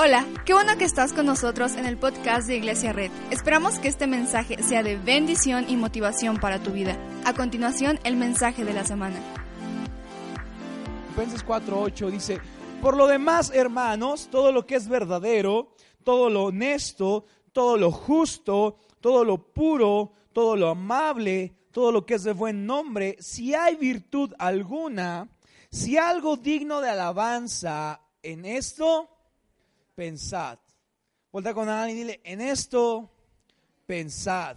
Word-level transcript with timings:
Hola, 0.00 0.24
qué 0.44 0.54
bueno 0.54 0.78
que 0.78 0.84
estás 0.84 1.12
con 1.12 1.26
nosotros 1.26 1.74
en 1.74 1.84
el 1.84 1.96
podcast 1.96 2.46
de 2.46 2.56
Iglesia 2.56 2.92
Red. 2.92 3.10
Esperamos 3.32 3.80
que 3.80 3.88
este 3.88 4.06
mensaje 4.06 4.62
sea 4.62 4.84
de 4.84 4.96
bendición 4.96 5.68
y 5.68 5.74
motivación 5.74 6.36
para 6.36 6.62
tu 6.62 6.70
vida. 6.70 6.96
A 7.24 7.34
continuación, 7.34 7.98
el 8.04 8.14
mensaje 8.14 8.64
de 8.64 8.72
la 8.72 8.84
semana. 8.84 9.16
Filipenses 11.16 11.44
4:8 11.44 12.10
dice, 12.12 12.40
por 12.80 12.96
lo 12.96 13.08
demás, 13.08 13.50
hermanos, 13.52 14.28
todo 14.30 14.52
lo 14.52 14.64
que 14.64 14.76
es 14.76 14.86
verdadero, 14.86 15.74
todo 16.04 16.30
lo 16.30 16.44
honesto, 16.44 17.24
todo 17.52 17.76
lo 17.76 17.90
justo, 17.90 18.78
todo 19.00 19.24
lo 19.24 19.52
puro, 19.52 20.12
todo 20.32 20.54
lo 20.54 20.68
amable, 20.68 21.56
todo 21.72 21.90
lo 21.90 22.06
que 22.06 22.14
es 22.14 22.22
de 22.22 22.34
buen 22.34 22.66
nombre, 22.66 23.16
si 23.18 23.52
hay 23.52 23.74
virtud 23.74 24.32
alguna, 24.38 25.28
si 25.72 25.98
algo 25.98 26.36
digno 26.36 26.80
de 26.80 26.90
alabanza 26.90 28.00
en 28.22 28.44
esto, 28.44 29.17
pensad. 29.98 30.60
Vuelta 31.32 31.52
con 31.52 31.68
alguien 31.68 31.98
y 31.98 32.00
dile, 32.02 32.20
en 32.22 32.40
esto, 32.40 33.10
pensad. 33.84 34.56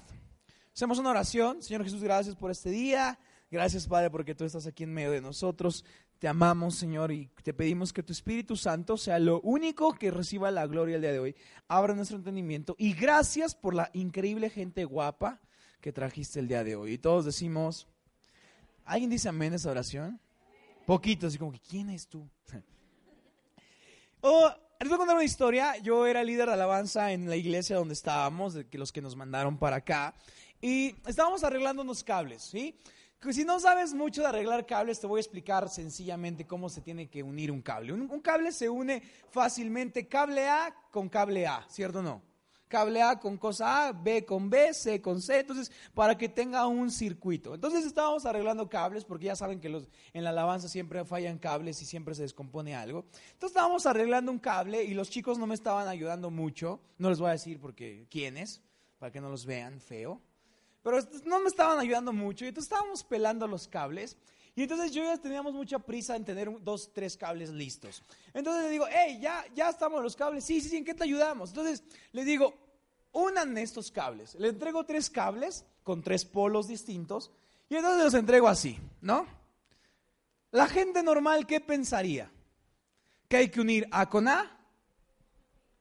Hacemos 0.72 1.00
una 1.00 1.10
oración. 1.10 1.64
Señor 1.64 1.84
Jesús, 1.84 2.04
gracias 2.04 2.36
por 2.36 2.52
este 2.52 2.70
día. 2.70 3.18
Gracias, 3.50 3.88
Padre, 3.88 4.12
porque 4.12 4.36
tú 4.36 4.46
estás 4.46 4.68
aquí 4.68 4.84
en 4.84 4.94
medio 4.94 5.10
de 5.10 5.20
nosotros. 5.20 5.84
Te 6.20 6.28
amamos, 6.28 6.76
Señor, 6.76 7.12
y 7.12 7.26
te 7.42 7.56
pedimos 7.56 7.92
que 7.92 8.04
tu 8.04 8.14
Espíritu 8.14 8.56
Santo 8.56 8.98
sea 8.98 9.18
lo 9.18 9.42
único 9.42 9.96
que 9.96 10.12
reciba 10.12 10.52
la 10.52 10.68
gloria 10.68 10.98
el 10.98 11.02
día 11.02 11.12
de 11.12 11.20
hoy. 11.20 11.36
Abra 11.68 11.96
nuestro 11.96 12.18
entendimiento. 12.18 12.76
Y 12.78 12.94
gracias 12.94 13.56
por 13.56 13.74
la 13.74 13.90
increíble 13.94 14.52
gente 14.52 14.86
guapa 14.86 15.42
que 15.82 15.92
trajiste 15.92 16.40
el 16.40 16.50
día 16.50 16.64
de 16.64 16.76
hoy. 16.76 16.94
Y 16.94 16.98
todos 17.00 17.26
decimos, 17.26 17.88
¿alguien 18.86 19.10
dice 19.10 19.28
amén 19.28 19.54
a 19.54 19.56
esa 19.56 19.72
oración? 19.72 20.22
Poquito, 20.86 21.26
así 21.26 21.40
como 21.40 21.52
que, 21.52 21.60
¿quién 21.62 21.90
es 21.90 22.08
tú? 22.08 22.30
oh, 24.22 24.52
les 24.82 24.90
voy 24.90 24.96
a 24.96 24.98
contar 24.98 25.16
una 25.16 25.26
historia. 25.26 25.78
Yo 25.78 26.08
era 26.08 26.24
líder 26.24 26.48
de 26.48 26.54
alabanza 26.54 27.12
en 27.12 27.30
la 27.30 27.36
iglesia 27.36 27.76
donde 27.76 27.94
estábamos, 27.94 28.56
de 28.56 28.68
que 28.68 28.80
los 28.80 28.92
que 28.92 29.02
nos 29.02 29.16
mandaron 29.16 29.58
para 29.58 29.76
acá. 29.78 30.16
Y 30.60 30.96
estábamos 31.06 31.44
arreglando 31.44 31.84
unos 31.84 32.04
cables, 32.04 32.42
¿sí? 32.42 32.76
Si 33.30 33.46
no 33.46 33.60
sabes 33.60 33.94
mucho 33.94 34.22
de 34.22 34.30
arreglar 34.30 34.66
cables, 34.66 35.00
te 35.00 35.06
voy 35.06 35.20
a 35.20 35.22
explicar 35.22 35.70
sencillamente 35.70 36.48
cómo 36.48 36.68
se 36.68 36.82
tiene 36.82 37.08
que 37.08 37.22
unir 37.22 37.52
un 37.52 37.62
cable. 37.62 37.94
Un 37.94 38.22
cable 38.22 38.52
se 38.52 38.70
une 38.70 39.04
fácilmente 39.30 40.08
cable 40.08 40.50
A 40.50 40.76
con 40.90 41.08
cable 41.10 41.46
A, 41.46 41.64
¿cierto 41.70 42.00
o 42.00 42.02
no? 42.02 42.31
Cable 42.72 43.02
A 43.04 43.20
con 43.20 43.38
cosa 43.38 43.90
A, 43.90 43.92
B 43.92 44.26
con 44.26 44.50
B, 44.50 44.74
C 44.74 45.02
con 45.02 45.22
C, 45.22 45.42
entonces 45.42 45.72
para 45.94 46.18
que 46.18 46.30
tenga 46.30 46.66
un 46.66 46.90
circuito. 46.90 47.54
Entonces 47.54 47.86
estábamos 47.86 48.26
arreglando 48.26 48.70
cables 48.70 49.06
porque 49.06 49.26
ya 49.26 49.36
saben 49.36 49.60
que 49.60 49.70
los, 49.70 49.90
en 50.14 50.24
la 50.24 50.32
alabanza 50.32 50.70
siempre 50.70 51.04
fallan 51.06 51.38
cables 51.38 51.82
y 51.82 51.86
siempre 51.86 52.16
se 52.16 52.24
descompone 52.24 52.74
algo. 52.74 53.06
Entonces 53.34 53.52
estábamos 53.56 53.86
arreglando 53.86 54.32
un 54.32 54.40
cable 54.40 54.84
y 54.84 54.94
los 54.94 55.10
chicos 55.10 55.38
no 55.38 55.46
me 55.46 55.54
estaban 55.54 55.88
ayudando 55.88 56.32
mucho. 56.32 56.80
No 56.98 57.10
les 57.10 57.20
voy 57.20 57.30
a 57.30 57.34
decir 57.34 57.60
porque 57.60 58.08
quiénes, 58.10 58.62
para 58.98 59.12
que 59.12 59.20
no 59.20 59.30
los 59.30 59.46
vean 59.46 59.82
feo. 59.82 60.22
Pero 60.82 60.98
no 61.26 61.42
me 61.42 61.48
estaban 61.48 61.78
ayudando 61.78 62.14
mucho 62.14 62.46
y 62.46 62.48
entonces 62.48 62.72
estábamos 62.72 63.04
pelando 63.04 63.48
los 63.48 63.68
cables. 63.68 64.18
Y 64.56 64.64
entonces 64.64 64.92
yo 64.92 65.04
ya 65.04 65.18
teníamos 65.18 65.54
mucha 65.54 65.80
prisa 65.80 66.16
en 66.16 66.26
tener 66.26 66.50
dos, 66.62 66.92
tres 66.94 67.16
cables 67.16 67.50
listos. 67.50 68.04
Entonces 68.34 68.66
le 68.66 68.70
digo, 68.70 68.86
hey, 68.90 69.20
ya, 69.22 69.46
ya 69.56 69.70
estamos 69.70 70.04
los 70.04 70.16
cables. 70.16 70.44
Sí, 70.44 70.60
sí, 70.60 70.70
sí, 70.70 70.78
¿en 70.78 70.86
qué 70.86 70.94
te 70.94 71.06
ayudamos? 71.06 71.50
Entonces 71.50 71.84
le 72.12 72.26
digo, 72.26 72.54
unan 73.14 73.58
estos 73.58 73.92
cables. 73.92 74.36
Le 74.36 74.50
entrego 74.50 74.86
tres 74.86 75.10
cables 75.10 75.66
con 75.84 76.02
tres 76.02 76.26
polos 76.26 76.68
distintos 76.68 77.32
y 77.70 77.76
entonces 77.76 78.04
los 78.04 78.14
entrego 78.14 78.48
así, 78.48 78.78
¿no? 79.00 79.26
La 80.52 80.68
gente 80.68 81.02
normal, 81.02 81.48
¿qué 81.48 81.62
pensaría? 81.62 82.30
Que 83.30 83.38
hay 83.38 83.50
que 83.50 83.62
unir 83.62 83.88
A 83.92 84.10
con 84.10 84.28
A, 84.28 84.60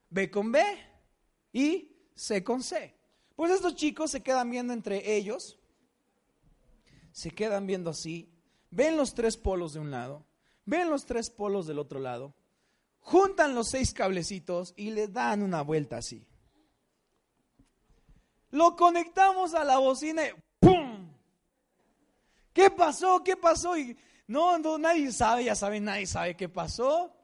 B 0.09 0.31
con 0.31 0.53
B 0.53 0.63
y 1.53 1.91
C 2.15 2.45
con 2.45 2.63
C. 2.63 2.95
Pues 3.35 3.51
estos 3.51 3.75
chicos 3.75 4.13
se 4.13 4.23
quedan 4.23 4.49
viendo 4.51 4.73
entre 4.73 5.17
ellos, 5.17 5.59
se 7.11 7.33
quedan 7.33 7.67
viendo 7.67 7.91
así, 7.91 8.30
ven 8.71 8.97
los 8.97 9.15
tres 9.15 9.37
polos 9.37 9.73
de 9.73 9.81
un 9.81 9.91
lado, 9.91 10.25
ven 10.65 10.91
los 10.91 11.07
tres 11.07 11.31
polos 11.31 11.67
del 11.67 11.79
otro 11.79 12.01
lado, 12.01 12.35
juntan 13.01 13.55
los 13.55 13.69
seis 13.69 13.93
cablecitos 13.93 14.75
y 14.77 14.91
le 14.91 15.09
dan 15.09 15.43
una 15.43 15.63
vuelta 15.63 15.99
así. 15.99 16.27
Lo 18.51 18.77
conectamos 18.77 19.55
a 19.55 19.65
la 19.65 19.79
bocina 19.79 20.27
y 20.27 20.33
¡pum! 20.59 21.13
¿Qué 22.53 22.71
pasó? 22.71 23.23
¿Qué 23.23 23.37
pasó? 23.37 23.77
Y 23.77 23.97
no, 24.27 24.59
nadie 24.79 25.13
sabe, 25.13 25.45
ya 25.45 25.55
saben, 25.55 25.85
nadie 25.85 26.07
sabe 26.07 26.37
qué 26.37 26.49
pasó. 26.49 27.15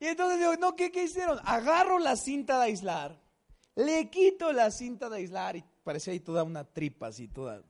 Y 0.00 0.06
entonces 0.06 0.38
digo, 0.38 0.56
no, 0.56 0.74
¿qué, 0.76 0.90
¿qué 0.90 1.04
hicieron? 1.04 1.38
Agarro 1.44 1.98
la 1.98 2.16
cinta 2.16 2.58
de 2.58 2.64
aislar, 2.64 3.20
le 3.74 4.10
quito 4.10 4.52
la 4.52 4.70
cinta 4.70 5.08
de 5.08 5.16
aislar 5.16 5.56
y 5.56 5.64
parecía 5.82 6.12
ahí 6.12 6.20
toda 6.20 6.42
una 6.42 6.64
tripa 6.64 7.08
así, 7.08 7.28
toda. 7.28 7.62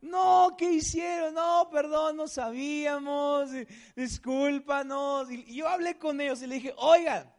No, 0.00 0.54
¿qué 0.56 0.72
hicieron? 0.72 1.34
No, 1.34 1.68
perdón, 1.70 2.16
no 2.16 2.28
sabíamos, 2.28 3.50
discúlpanos. 3.96 5.30
Y 5.30 5.56
yo 5.56 5.68
hablé 5.68 5.98
con 5.98 6.20
ellos 6.20 6.42
y 6.42 6.46
le 6.46 6.56
dije, 6.56 6.74
oigan, 6.76 7.32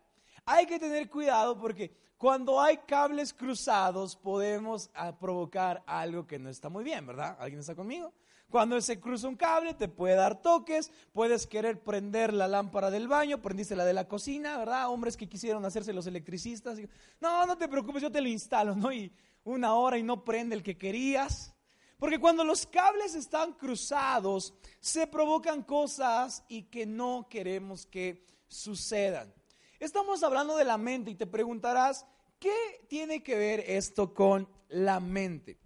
hay 0.46 0.66
que 0.66 0.80
tener 0.80 1.10
cuidado 1.10 1.58
porque 1.58 1.92
cuando 2.18 2.60
hay 2.60 2.78
cables 2.80 3.34
cruzados 3.34 4.16
podemos 4.16 4.90
ah, 4.94 5.18
provocar 5.18 5.84
algo 5.86 6.28
que 6.28 6.38
no 6.38 6.50
está 6.50 6.68
muy 6.68 6.84
bien, 6.84 7.08
¿verdad? 7.08 7.38
¿Alguien 7.40 7.62
está 7.62 7.76
conmigo? 7.76 8.14
Cuando 8.50 8.82
se 8.82 9.00
cruza 9.00 9.28
un 9.28 9.36
cable 9.36 9.76
te 9.76 9.88
puede 9.88 10.16
dar 10.16 10.42
toques, 10.42 10.92
puedes 11.14 11.46
querer 11.46 11.82
prender 11.82 12.34
la 12.34 12.48
lámpara 12.48 12.90
del 12.90 13.08
baño, 13.08 13.42
prendiste 13.42 13.76
la 13.76 13.86
de 13.86 13.94
la 13.94 14.08
cocina, 14.08 14.58
¿verdad? 14.58 14.90
Hombres 14.90 15.16
que 15.16 15.30
quisieron 15.30 15.64
hacerse 15.66 15.94
los 15.94 16.08
electricistas. 16.08 16.80
No, 17.22 17.46
no 17.46 17.58
te 17.58 17.68
preocupes, 17.68 18.02
yo 18.02 18.12
te 18.12 18.22
lo 18.22 18.28
instalo, 18.28 18.76
¿no? 18.76 18.92
Y 18.92 19.14
una 19.44 19.76
hora 19.76 19.98
y 19.98 20.04
no 20.04 20.26
prende 20.26 20.56
el 20.56 20.64
que 20.64 20.78
querías. 20.78 21.56
Porque 22.00 22.20
cuando 22.20 22.44
los 22.44 22.66
cables 22.66 23.14
están 23.14 23.54
cruzados, 23.54 24.54
se 24.80 25.06
provocan 25.06 25.64
cosas 25.64 26.44
y 26.48 26.64
que 26.64 26.86
no 26.86 27.28
queremos 27.30 27.86
que 27.86 28.26
sucedan. 28.48 29.34
Estamos 29.80 30.24
hablando 30.24 30.56
de 30.56 30.64
la 30.64 30.78
mente 30.78 31.12
y 31.12 31.16
te 31.16 31.28
preguntarás, 31.28 32.06
¿qué 32.40 32.86
tiene 32.88 33.22
que 33.22 33.36
ver 33.36 33.64
esto 33.68 34.14
con 34.14 34.48
la 34.70 35.00
mente? 35.00 35.60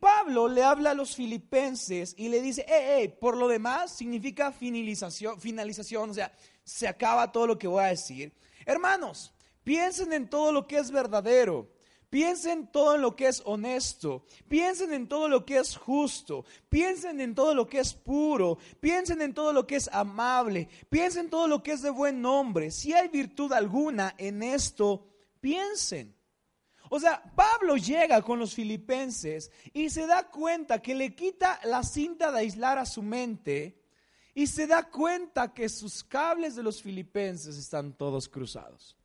Pablo 0.00 0.48
le 0.48 0.64
habla 0.64 0.90
a 0.90 0.94
los 0.94 1.14
filipenses 1.14 2.14
y 2.16 2.28
le 2.28 2.40
dice, 2.40 2.62
eh, 2.62 3.02
eh, 3.02 3.08
por 3.08 3.36
lo 3.36 3.46
demás 3.46 3.92
significa 3.92 4.50
finalización, 4.50 5.40
finalización, 5.40 6.10
o 6.10 6.14
sea, 6.14 6.32
se 6.64 6.88
acaba 6.88 7.30
todo 7.30 7.46
lo 7.46 7.58
que 7.58 7.68
voy 7.68 7.84
a 7.84 7.88
decir. 7.88 8.32
Hermanos, 8.66 9.32
piensen 9.62 10.12
en 10.12 10.28
todo 10.28 10.50
lo 10.50 10.66
que 10.66 10.78
es 10.78 10.90
verdadero, 10.90 11.70
Piensen 12.10 12.66
todo 12.66 12.98
lo 12.98 13.14
que 13.14 13.28
es 13.28 13.40
honesto, 13.44 14.24
piensen 14.48 14.92
en 14.92 15.06
todo 15.06 15.28
lo 15.28 15.46
que 15.46 15.58
es 15.58 15.76
justo, 15.76 16.44
piensen 16.68 17.20
en 17.20 17.36
todo 17.36 17.54
lo 17.54 17.68
que 17.68 17.78
es 17.78 17.94
puro, 17.94 18.58
piensen 18.80 19.22
en 19.22 19.32
todo 19.32 19.52
lo 19.52 19.64
que 19.64 19.76
es 19.76 19.88
amable, 19.92 20.68
piensen 20.88 21.26
en 21.26 21.30
todo 21.30 21.46
lo 21.46 21.62
que 21.62 21.70
es 21.70 21.82
de 21.82 21.90
buen 21.90 22.20
nombre. 22.20 22.72
Si 22.72 22.92
hay 22.92 23.06
virtud 23.06 23.52
alguna 23.52 24.16
en 24.18 24.42
esto, 24.42 25.06
piensen. 25.40 26.16
O 26.88 26.98
sea, 26.98 27.22
Pablo 27.36 27.76
llega 27.76 28.20
con 28.22 28.40
los 28.40 28.54
filipenses 28.54 29.52
y 29.72 29.88
se 29.90 30.08
da 30.08 30.28
cuenta 30.28 30.82
que 30.82 30.96
le 30.96 31.14
quita 31.14 31.60
la 31.62 31.84
cinta 31.84 32.32
de 32.32 32.40
aislar 32.40 32.78
a 32.78 32.86
su 32.86 33.02
mente 33.02 33.80
y 34.34 34.48
se 34.48 34.66
da 34.66 34.90
cuenta 34.90 35.54
que 35.54 35.68
sus 35.68 36.02
cables 36.02 36.56
de 36.56 36.64
los 36.64 36.82
filipenses 36.82 37.56
están 37.56 37.92
todos 37.92 38.28
cruzados. 38.28 38.96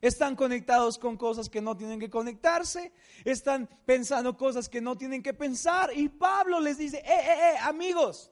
Están 0.00 0.36
conectados 0.36 0.96
con 0.98 1.16
cosas 1.16 1.48
que 1.48 1.60
no 1.60 1.76
tienen 1.76 1.98
que 1.98 2.08
conectarse, 2.10 2.92
están 3.24 3.68
pensando 3.84 4.36
cosas 4.36 4.68
que 4.68 4.80
no 4.80 4.96
tienen 4.96 5.22
que 5.22 5.34
pensar. 5.34 5.90
Y 5.94 6.08
Pablo 6.08 6.60
les 6.60 6.78
dice, 6.78 6.98
eh, 6.98 7.04
eh, 7.06 7.54
eh, 7.54 7.58
amigos, 7.62 8.30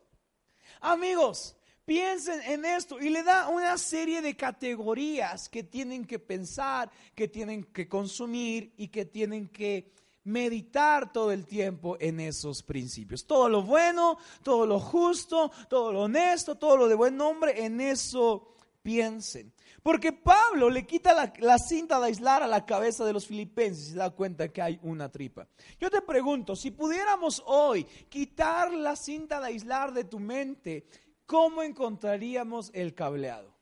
amigos, 0.81 1.56
piensen 1.84 2.41
en 2.43 2.65
esto. 2.65 3.00
Y 3.00 3.10
le 3.10 3.25
da 3.25 3.49
una 3.49 3.76
serie 3.78 4.22
de 4.22 4.37
categorías 4.37 5.49
que 5.49 5.64
tienen 5.64 6.05
que 6.05 6.19
pensar, 6.19 6.91
que 7.14 7.26
tienen 7.26 7.64
que 7.64 7.88
consumir 7.88 8.73
y 8.76 8.88
que 8.88 9.05
tienen 9.05 9.49
que 9.49 9.93
meditar 10.26 11.12
todo 11.12 11.31
el 11.31 11.46
tiempo 11.46 11.96
en 12.00 12.20
esos 12.20 12.62
principios. 12.62 13.26
Todo 13.26 13.49
lo 13.49 13.62
bueno, 13.62 14.19
todo 14.43 14.67
lo 14.67 14.81
justo, 14.81 15.50
todo 15.69 15.93
lo 15.93 16.02
honesto, 16.02 16.56
todo 16.56 16.76
lo 16.76 16.88
de 16.88 16.96
buen 16.96 17.17
nombre, 17.17 17.64
en 17.64 17.81
eso 17.81 18.56
piensen. 18.87 19.53
Porque 19.83 20.12
Pablo 20.12 20.71
le 20.71 20.87
quita 20.87 21.12
la, 21.41 21.59
cinta 21.59 21.99
de 21.99 22.06
aislar 22.06 22.44
a 22.44 22.47
la 22.47 22.65
cabeza 22.65 23.05
de 23.05 23.12
los 23.12 23.27
filipenses 23.27 23.88
y 23.88 23.91
se 23.91 23.97
da 23.97 24.11
cuenta 24.11 24.47
que 24.53 24.62
hay 24.62 24.79
una 24.85 25.11
tripa. 25.11 25.49
Yo 25.81 25.91
te 25.91 26.00
pregunto, 26.03 26.55
si 26.55 26.71
pudiéramos 26.71 27.43
hoy 27.47 27.83
quitar 28.09 28.73
la 28.73 28.94
cinta 28.94 29.41
de 29.41 29.49
aislar 29.49 29.93
de 29.93 30.05
tu 30.05 30.21
mente, 30.21 30.87
¿cómo 31.27 31.65
encontraríamos 31.65 32.71
el 32.75 32.94
cableado? 32.94 33.53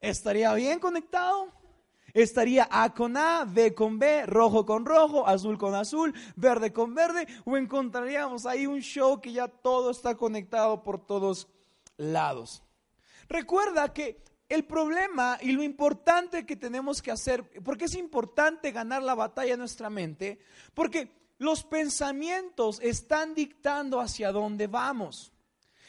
¿Estaría 0.00 0.54
bien 0.54 0.78
conectado? 0.78 1.52
¿Estaría 2.12 2.68
A 2.70 2.94
con 2.94 3.16
A, 3.16 3.44
B 3.44 3.74
con 3.74 3.98
B, 3.98 4.24
rojo 4.24 4.64
con 4.64 4.86
rojo, 4.86 5.26
azul 5.26 5.58
con 5.58 5.74
azul, 5.74 6.14
verde 6.36 6.72
con 6.72 6.94
verde? 6.94 7.26
¿O 7.44 7.56
encontraríamos 7.56 8.46
ahí 8.46 8.68
un 8.68 8.82
show 8.82 9.20
que 9.20 9.32
ya 9.32 9.48
todo 9.48 9.90
está 9.90 10.14
conectado 10.14 10.84
por 10.84 11.04
todos 11.04 11.48
lados? 11.96 12.62
Recuerda 13.28 13.92
que 13.92 14.22
el 14.48 14.64
problema 14.64 15.38
y 15.40 15.52
lo 15.52 15.62
importante 15.62 16.44
que 16.46 16.56
tenemos 16.56 17.00
que 17.02 17.10
hacer, 17.10 17.48
porque 17.62 17.86
es 17.86 17.94
importante 17.94 18.72
ganar 18.72 19.02
la 19.02 19.14
batalla 19.14 19.54
en 19.54 19.58
nuestra 19.58 19.90
mente, 19.90 20.38
porque 20.74 21.10
los 21.38 21.64
pensamientos 21.64 22.78
están 22.80 23.34
dictando 23.34 24.00
hacia 24.00 24.32
dónde 24.32 24.66
vamos. 24.66 25.32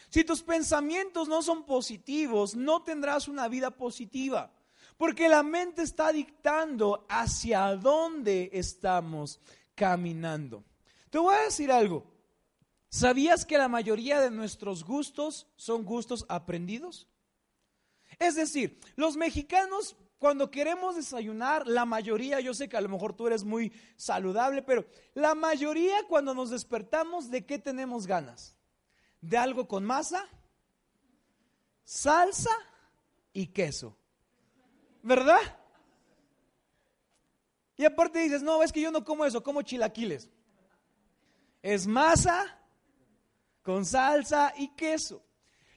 Si 0.10 0.24
tus 0.24 0.42
pensamientos 0.42 1.28
no 1.28 1.42
son 1.42 1.66
positivos, 1.66 2.56
no 2.56 2.84
tendrás 2.84 3.28
una 3.28 3.48
vida 3.48 3.72
positiva, 3.72 4.54
porque 4.98 5.28
la 5.28 5.44
mente 5.44 5.82
está 5.82 6.12
dictando 6.12 7.06
hacia 7.10 7.76
dónde 7.76 8.50
estamos 8.54 9.42
caminando. 9.76 10.64
Te 11.10 11.18
voy 11.18 11.36
a 11.36 11.42
decir 11.42 11.72
algo. 11.72 12.06
¿Sabías 12.90 13.46
que 13.46 13.58
la 13.58 13.68
mayoría 13.68 14.22
de 14.22 14.32
nuestros 14.32 14.86
gustos 14.86 15.48
son 15.58 15.84
gustos 15.84 16.26
aprendidos? 16.30 17.10
Es 18.20 18.36
decir, 18.36 18.80
los 18.96 19.18
mexicanos 19.18 19.96
cuando 20.20 20.50
queremos 20.50 20.96
desayunar, 20.96 21.68
la 21.68 21.86
mayoría, 21.86 22.40
yo 22.40 22.54
sé 22.54 22.70
que 22.70 22.78
a 22.78 22.82
lo 22.82 22.90
mejor 22.90 23.14
tú 23.14 23.28
eres 23.28 23.44
muy 23.44 23.72
saludable, 23.98 24.62
pero 24.62 24.86
la 25.14 25.36
mayoría 25.36 25.98
cuando 26.08 26.34
nos 26.34 26.50
despertamos, 26.50 27.30
¿de 27.30 27.46
qué 27.46 27.60
tenemos 27.60 28.08
ganas? 28.08 28.56
¿De 29.22 29.38
algo 29.38 29.68
con 29.68 29.84
masa, 29.84 30.28
salsa 31.84 32.52
y 33.34 33.48
queso? 33.48 33.98
¿Verdad? 35.04 35.42
Y 37.78 37.86
aparte 37.86 38.20
dices, 38.20 38.42
no, 38.42 38.64
es 38.64 38.72
que 38.72 38.82
yo 38.82 38.92
no 38.92 39.04
como 39.04 39.26
eso, 39.26 39.44
como 39.44 39.62
chilaquiles. 39.62 40.30
Es 41.62 41.86
masa 41.86 42.58
con 43.64 43.86
salsa 43.86 44.54
y 44.58 44.70
queso. 44.70 45.25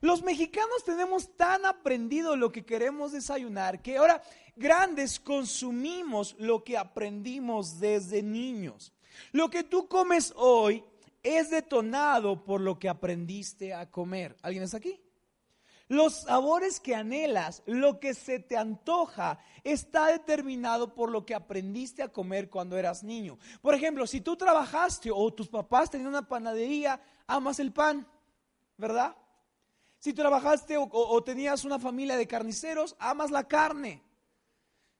Los 0.00 0.22
mexicanos 0.22 0.84
tenemos 0.84 1.36
tan 1.36 1.66
aprendido 1.66 2.36
lo 2.36 2.52
que 2.52 2.64
queremos 2.64 3.12
desayunar 3.12 3.82
que 3.82 3.96
ahora 3.96 4.22
grandes 4.54 5.18
consumimos 5.18 6.36
lo 6.38 6.62
que 6.62 6.76
aprendimos 6.76 7.80
desde 7.80 8.22
niños. 8.22 8.92
Lo 9.32 9.50
que 9.50 9.64
tú 9.64 9.88
comes 9.88 10.32
hoy 10.36 10.84
es 11.22 11.50
detonado 11.50 12.44
por 12.44 12.60
lo 12.60 12.78
que 12.78 12.88
aprendiste 12.88 13.74
a 13.74 13.90
comer. 13.90 14.36
¿Alguien 14.42 14.62
está 14.62 14.76
aquí? 14.76 15.00
Los 15.88 16.22
sabores 16.22 16.80
que 16.80 16.94
anhelas, 16.94 17.62
lo 17.64 17.98
que 17.98 18.12
se 18.12 18.38
te 18.38 18.58
antoja, 18.58 19.38
está 19.64 20.08
determinado 20.08 20.94
por 20.94 21.10
lo 21.10 21.24
que 21.24 21.34
aprendiste 21.34 22.02
a 22.02 22.12
comer 22.12 22.50
cuando 22.50 22.76
eras 22.76 23.02
niño. 23.02 23.38
Por 23.62 23.74
ejemplo, 23.74 24.06
si 24.06 24.20
tú 24.20 24.36
trabajaste 24.36 25.10
o 25.10 25.32
tus 25.32 25.48
papás 25.48 25.90
tenían 25.90 26.10
una 26.10 26.28
panadería, 26.28 27.00
amas 27.26 27.58
el 27.58 27.72
pan, 27.72 28.06
¿verdad? 28.76 29.16
Si 29.98 30.12
trabajaste 30.12 30.76
o, 30.78 31.22
tenías 31.24 31.64
una 31.64 31.78
familia 31.78 32.16
de 32.16 32.28
carniceros, 32.28 32.94
amas 32.98 33.30
la 33.30 33.48
carne. 33.48 34.02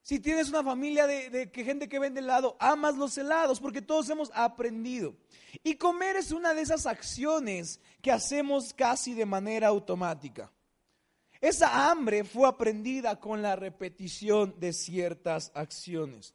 Si 0.02 0.18
tienes 0.18 0.48
una 0.48 0.64
familia 0.64 1.06
de, 1.06 1.50
gente 1.54 1.88
que 1.88 1.98
vende 1.98 2.20
helado, 2.20 2.56
amas 2.58 2.96
los 2.96 3.16
helados, 3.16 3.60
porque 3.60 3.82
todos 3.82 4.08
hemos 4.10 4.30
aprendido. 4.34 5.14
Y 5.62 5.76
comer 5.76 6.16
es 6.16 6.32
una 6.32 6.54
de 6.54 6.62
esas 6.62 6.86
acciones 6.86 7.80
que 8.02 8.10
hacemos 8.10 8.72
casi 8.74 9.14
de 9.14 9.26
manera 9.26 9.68
automática. 9.68 10.50
Esa 11.40 11.90
hambre 11.90 12.24
fue 12.24 12.48
aprendida 12.48 13.20
con 13.20 13.42
la 13.42 13.54
repetición 13.54 14.58
de 14.58 14.72
ciertas 14.72 15.52
acciones. 15.54 16.34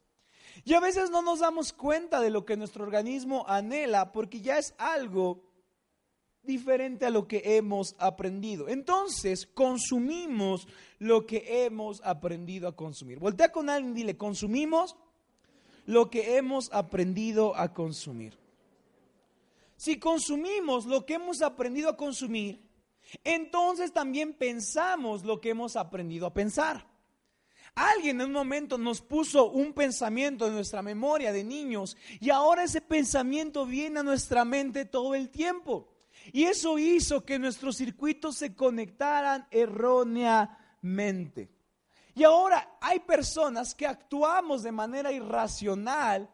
Y 0.64 0.74
a 0.74 0.80
veces 0.80 1.10
no 1.10 1.20
nos 1.20 1.40
damos 1.40 1.72
cuenta 1.72 2.20
de 2.20 2.30
lo 2.30 2.46
que 2.46 2.56
nuestro 2.56 2.84
organismo 2.84 3.44
anhela 3.48 4.12
porque 4.12 4.40
ya 4.40 4.56
es 4.56 4.74
algo 4.78 5.42
diferente 6.44 7.06
a 7.06 7.10
lo 7.10 7.26
que 7.26 7.56
hemos 7.56 7.94
aprendido. 7.98 8.68
Entonces, 8.68 9.46
consumimos 9.46 10.68
lo 10.98 11.26
que 11.26 11.64
hemos 11.64 12.00
aprendido 12.04 12.68
a 12.68 12.76
consumir. 12.76 13.18
Voltea 13.18 13.52
con 13.52 13.68
alguien 13.68 13.92
y 13.92 13.96
dile, 13.96 14.16
consumimos 14.16 14.96
lo 15.86 16.10
que 16.10 16.36
hemos 16.36 16.72
aprendido 16.72 17.56
a 17.56 17.72
consumir. 17.72 18.38
Si 19.76 19.98
consumimos 19.98 20.86
lo 20.86 21.04
que 21.04 21.14
hemos 21.14 21.42
aprendido 21.42 21.90
a 21.90 21.96
consumir, 21.96 22.60
entonces 23.22 23.92
también 23.92 24.32
pensamos 24.32 25.24
lo 25.24 25.40
que 25.40 25.50
hemos 25.50 25.76
aprendido 25.76 26.26
a 26.26 26.32
pensar. 26.32 26.86
Alguien 27.74 28.20
en 28.20 28.28
un 28.28 28.32
momento 28.32 28.78
nos 28.78 29.00
puso 29.00 29.50
un 29.50 29.72
pensamiento 29.72 30.46
en 30.46 30.54
nuestra 30.54 30.80
memoria 30.80 31.32
de 31.32 31.42
niños 31.42 31.96
y 32.20 32.30
ahora 32.30 32.64
ese 32.64 32.80
pensamiento 32.80 33.66
viene 33.66 34.00
a 34.00 34.04
nuestra 34.04 34.44
mente 34.44 34.84
todo 34.84 35.14
el 35.14 35.28
tiempo. 35.28 35.88
Y 36.32 36.44
eso 36.44 36.78
hizo 36.78 37.24
que 37.24 37.38
nuestros 37.38 37.76
circuitos 37.76 38.36
se 38.36 38.54
conectaran 38.54 39.46
erróneamente. 39.50 41.50
Y 42.14 42.24
ahora 42.24 42.76
hay 42.80 43.00
personas 43.00 43.74
que 43.74 43.86
actuamos 43.86 44.62
de 44.62 44.72
manera 44.72 45.12
irracional 45.12 46.30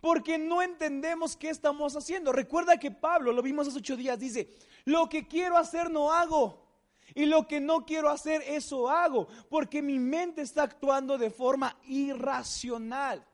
porque 0.00 0.38
no 0.38 0.62
entendemos 0.62 1.36
qué 1.36 1.50
estamos 1.50 1.94
haciendo. 1.94 2.32
Recuerda 2.32 2.78
que 2.78 2.90
Pablo, 2.90 3.32
lo 3.32 3.42
vimos 3.42 3.68
hace 3.68 3.78
ocho 3.78 3.96
días, 3.96 4.18
dice, 4.18 4.48
lo 4.84 5.08
que 5.08 5.28
quiero 5.28 5.56
hacer 5.56 5.90
no 5.90 6.12
hago. 6.12 6.68
Y 7.14 7.26
lo 7.26 7.48
que 7.48 7.60
no 7.60 7.84
quiero 7.84 8.08
hacer, 8.08 8.42
eso 8.46 8.88
hago. 8.88 9.26
Porque 9.48 9.82
mi 9.82 9.98
mente 9.98 10.42
está 10.42 10.62
actuando 10.62 11.18
de 11.18 11.30
forma 11.30 11.76
irracional. 11.86 13.26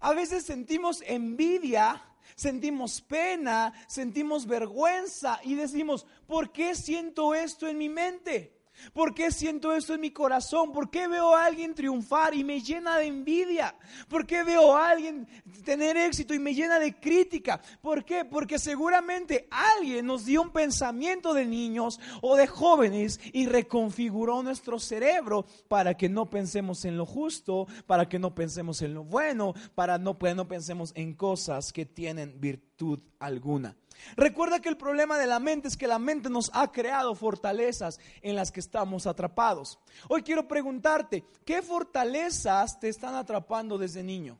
A 0.00 0.12
veces 0.12 0.44
sentimos 0.44 1.02
envidia 1.06 2.02
sentimos 2.34 3.00
pena, 3.00 3.72
sentimos 3.88 4.46
vergüenza 4.46 5.40
y 5.42 5.54
decimos, 5.54 6.06
¿por 6.26 6.52
qué 6.52 6.74
siento 6.74 7.34
esto 7.34 7.66
en 7.66 7.78
mi 7.78 7.88
mente? 7.88 8.59
¿Por 8.92 9.14
qué 9.14 9.30
siento 9.30 9.72
esto 9.72 9.94
en 9.94 10.00
mi 10.00 10.10
corazón? 10.10 10.72
¿Por 10.72 10.90
qué 10.90 11.08
veo 11.08 11.34
a 11.34 11.44
alguien 11.44 11.74
triunfar 11.74 12.34
y 12.34 12.44
me 12.44 12.60
llena 12.60 12.98
de 12.98 13.06
envidia? 13.06 13.74
¿Por 14.08 14.26
qué 14.26 14.42
veo 14.42 14.76
a 14.76 14.90
alguien 14.90 15.28
tener 15.64 15.96
éxito 15.96 16.34
y 16.34 16.38
me 16.38 16.54
llena 16.54 16.78
de 16.78 16.98
crítica? 16.98 17.60
¿Por 17.80 18.04
qué? 18.04 18.24
Porque 18.24 18.58
seguramente 18.58 19.48
alguien 19.50 20.06
nos 20.06 20.24
dio 20.24 20.42
un 20.42 20.50
pensamiento 20.50 21.34
de 21.34 21.46
niños 21.46 22.00
o 22.22 22.36
de 22.36 22.46
jóvenes 22.46 23.20
y 23.32 23.46
reconfiguró 23.46 24.42
nuestro 24.42 24.78
cerebro 24.78 25.46
para 25.68 25.96
que 25.96 26.08
no 26.08 26.28
pensemos 26.28 26.84
en 26.84 26.96
lo 26.96 27.06
justo, 27.06 27.66
para 27.86 28.08
que 28.08 28.18
no 28.18 28.34
pensemos 28.34 28.82
en 28.82 28.94
lo 28.94 29.04
bueno, 29.04 29.54
para 29.74 29.98
no, 29.98 30.16
no 30.34 30.48
pensemos 30.48 30.92
en 30.94 31.14
cosas 31.14 31.72
que 31.72 31.86
tienen 31.86 32.40
virtud 32.40 33.00
alguna. 33.18 33.76
Recuerda 34.16 34.60
que 34.60 34.68
el 34.68 34.76
problema 34.76 35.18
de 35.18 35.26
la 35.26 35.40
mente 35.40 35.68
es 35.68 35.76
que 35.76 35.86
la 35.86 35.98
mente 35.98 36.30
nos 36.30 36.50
ha 36.54 36.72
creado 36.72 37.14
fortalezas 37.14 38.00
en 38.22 38.36
las 38.36 38.50
que 38.52 38.60
estamos 38.60 39.06
atrapados. 39.06 39.78
Hoy 40.08 40.22
quiero 40.22 40.48
preguntarte, 40.48 41.24
¿qué 41.44 41.60
fortalezas 41.62 42.80
te 42.80 42.88
están 42.88 43.14
atrapando 43.14 43.78
desde 43.78 44.02
niño? 44.02 44.38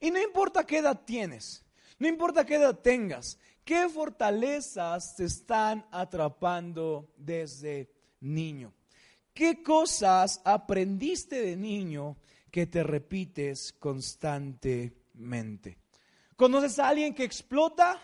Y 0.00 0.10
no 0.10 0.20
importa 0.20 0.64
qué 0.64 0.78
edad 0.78 1.02
tienes, 1.04 1.64
no 1.98 2.08
importa 2.08 2.44
qué 2.44 2.56
edad 2.56 2.78
tengas, 2.78 3.38
¿qué 3.64 3.88
fortalezas 3.88 5.14
te 5.16 5.24
están 5.24 5.86
atrapando 5.90 7.08
desde 7.16 7.90
niño? 8.20 8.74
¿Qué 9.32 9.62
cosas 9.62 10.42
aprendiste 10.44 11.40
de 11.42 11.56
niño 11.56 12.18
que 12.50 12.66
te 12.66 12.82
repites 12.82 13.72
constantemente? 13.72 15.78
¿Conoces 16.36 16.78
a 16.78 16.88
alguien 16.88 17.14
que 17.14 17.24
explota? 17.24 17.98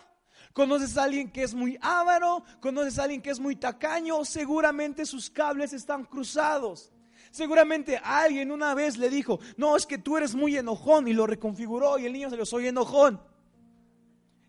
Conoces 0.53 0.97
a 0.97 1.03
alguien 1.03 1.31
que 1.31 1.43
es 1.43 1.53
muy 1.53 1.77
ávaro, 1.81 2.43
conoces 2.59 2.99
a 2.99 3.03
alguien 3.03 3.21
que 3.21 3.29
es 3.29 3.39
muy 3.39 3.55
tacaño, 3.55 4.25
seguramente 4.25 5.05
sus 5.05 5.29
cables 5.29 5.73
están 5.73 6.03
cruzados. 6.05 6.91
Seguramente 7.31 7.99
alguien 8.03 8.51
una 8.51 8.73
vez 8.73 8.97
le 8.97 9.09
dijo, 9.09 9.39
no, 9.55 9.77
es 9.77 9.85
que 9.85 9.97
tú 9.97 10.17
eres 10.17 10.35
muy 10.35 10.57
enojón 10.57 11.07
y 11.07 11.13
lo 11.13 11.25
reconfiguró 11.25 11.97
y 11.97 12.05
el 12.05 12.13
niño 12.13 12.29
se 12.29 12.35
lo 12.35 12.45
soy 12.45 12.67
enojón. 12.67 13.21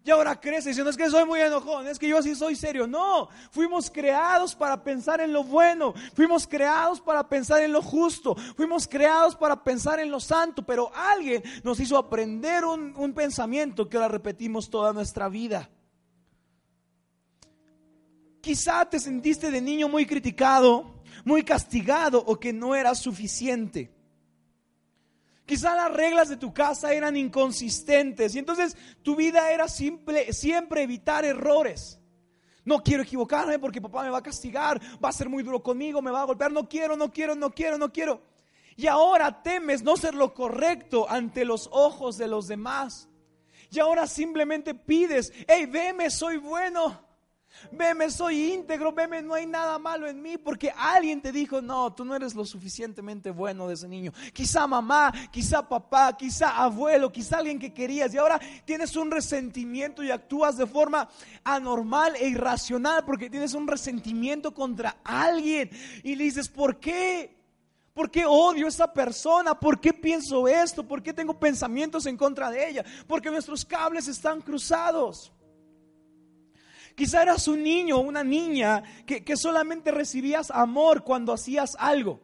Y 0.05 0.11
ahora 0.11 0.41
crece 0.41 0.71
diciendo, 0.71 0.91
es 0.91 0.97
que 0.97 1.09
soy 1.09 1.25
muy 1.25 1.41
enojón, 1.41 1.87
es 1.87 1.97
que 1.97 2.09
yo 2.09 2.19
así 2.19 2.35
soy 2.35 2.57
serio. 2.57 2.89
No, 2.89 3.29
fuimos 3.53 3.89
creados 3.89 4.57
para 4.57 4.83
pensar 4.83 5.21
en 5.21 5.33
lo 5.33 5.45
bueno, 5.45 5.95
fuimos 6.15 6.49
creados 6.49 7.01
para 7.01 7.29
pensar 7.29 7.63
en 7.63 7.71
lo 7.73 7.83
justo, 7.83 8.35
fuimos 8.57 8.89
creados 8.89 9.37
para 9.37 9.63
pensar 9.63 10.01
en 10.01 10.11
lo 10.11 10.19
santo, 10.19 10.65
pero 10.65 10.91
alguien 10.93 11.45
nos 11.63 11.79
hizo 11.79 11.97
aprender 11.97 12.65
un, 12.65 12.95
un 12.97 13.15
pensamiento 13.15 13.89
que 13.89 13.97
ahora 13.97 14.09
repetimos 14.09 14.69
toda 14.71 14.93
nuestra 14.93 15.29
vida. 15.29 15.71
Quizá 18.43 18.85
te 18.91 18.99
sentiste 18.99 19.53
de 19.53 19.61
niño 19.61 19.89
muy 19.89 20.05
criticado, 20.05 21.01
muy 21.25 21.45
castigado 21.45 22.23
o 22.27 22.41
que 22.41 22.53
no 22.53 22.75
era 22.75 22.93
suficiente. 22.97 23.95
Quizá 25.47 25.77
las 25.77 25.93
reglas 25.93 26.29
de 26.29 26.37
tu 26.37 26.53
casa 26.53 26.93
eran 26.93 27.17
inconsistentes 27.17 28.35
y 28.35 28.41
entonces 28.41 28.77
tu 29.03 29.15
vida 29.15 29.53
era 29.53 29.69
simple, 29.69 30.33
siempre 30.33 30.83
evitar 30.83 31.25
errores. 31.25 32.01
No 32.65 32.83
quiero 32.83 33.05
equivocarme 33.05 33.61
porque 33.61 33.81
papá 33.81 34.03
me 34.03 34.11
va 34.11 34.19
a 34.19 34.23
castigar, 34.23 34.81
va 35.03 35.11
a 35.11 35.13
ser 35.13 35.29
muy 35.29 35.45
duro 35.45 35.63
conmigo, 35.63 36.03
me 36.03 36.11
va 36.11 36.23
a 36.23 36.27
golpear. 36.27 36.51
No 36.51 36.69
quiero, 36.69 36.97
no 36.97 37.13
quiero, 37.13 37.37
no 37.37 37.51
quiero, 37.51 37.79
no 37.79 37.93
quiero. 37.93 38.23
Y 38.77 38.89
ahora 38.89 39.41
temes 39.45 39.85
no 39.85 39.97
ser 39.97 40.15
lo 40.15 40.35
correcto 40.35 41.09
ante 41.09 41.45
los 41.45 41.69
ojos 41.71 42.19
de 42.19 42.27
los 42.27 42.49
demás. 42.49 43.09
Y 43.71 43.79
ahora 43.79 44.09
simplemente 44.09 44.75
pides, 44.75 45.33
hey, 45.47 45.67
veme, 45.67 46.11
soy 46.11 46.39
bueno. 46.39 47.12
Veme, 47.71 48.11
soy 48.11 48.53
íntegro, 48.53 48.93
veme, 48.93 49.23
no 49.23 49.35
hay 49.35 49.47
nada 49.47 49.79
malo 49.79 50.07
en 50.07 50.21
mí, 50.21 50.37
porque 50.37 50.73
alguien 50.77 51.21
te 51.21 51.33
dijo, 51.33 51.63
no, 51.63 51.93
tú 51.95 52.05
no 52.05 52.15
eres 52.15 52.35
lo 52.35 52.45
suficientemente 52.45 53.31
bueno 53.31 53.69
de 53.69 53.75
ese 53.75 53.89
niño. 53.89 54.13
Quizá 54.33 54.67
mamá, 54.67 55.13
quizá 55.31 55.67
papá, 55.69 56.17
quizá 56.17 56.63
abuelo, 56.63 57.13
quizá 57.13 57.39
alguien 57.39 57.59
que 57.59 57.73
querías 57.73 58.13
y 58.13 58.19
ahora 58.19 58.41
tienes 58.65 58.97
un 58.97 59.11
resentimiento 59.11 60.03
y 60.03 60.11
actúas 60.11 60.57
de 60.57 60.67
forma 60.67 61.09
anormal 61.45 62.17
e 62.17 62.29
irracional 62.29 63.05
porque 63.05 63.31
tienes 63.31 63.55
un 63.55 63.67
resentimiento 63.67 64.53
contra 64.53 64.97
alguien 65.05 65.71
y 66.03 66.15
le 66.15 66.25
dices, 66.25 66.49
¿por 66.49 66.79
qué? 66.79 67.37
¿Por 67.95 68.11
qué 68.11 68.25
odio 68.27 68.67
a 68.67 68.71
esa 68.71 68.91
persona? 68.91 69.59
¿Por 69.59 69.79
qué 69.79 69.93
pienso 69.93 70.49
esto? 70.49 70.87
¿Por 70.87 71.03
qué 71.03 71.13
tengo 71.13 71.39
pensamientos 71.39 72.07
en 72.07 72.17
contra 72.17 72.51
de 72.51 72.69
ella? 72.69 72.85
Porque 73.07 73.31
nuestros 73.31 73.65
cables 73.65 74.09
están 74.09 74.41
cruzados. 74.41 75.31
Quizá 76.97 77.23
eras 77.23 77.49
un 77.49 77.63
niño 77.63 77.97
o 77.97 78.01
una 78.01 78.25
niña 78.25 78.83
que, 79.07 79.25
que 79.25 79.37
solamente 79.37 79.91
recibías 79.91 80.51
amor 80.51 81.05
cuando 81.05 81.33
hacías 81.33 81.77
algo. 81.79 82.21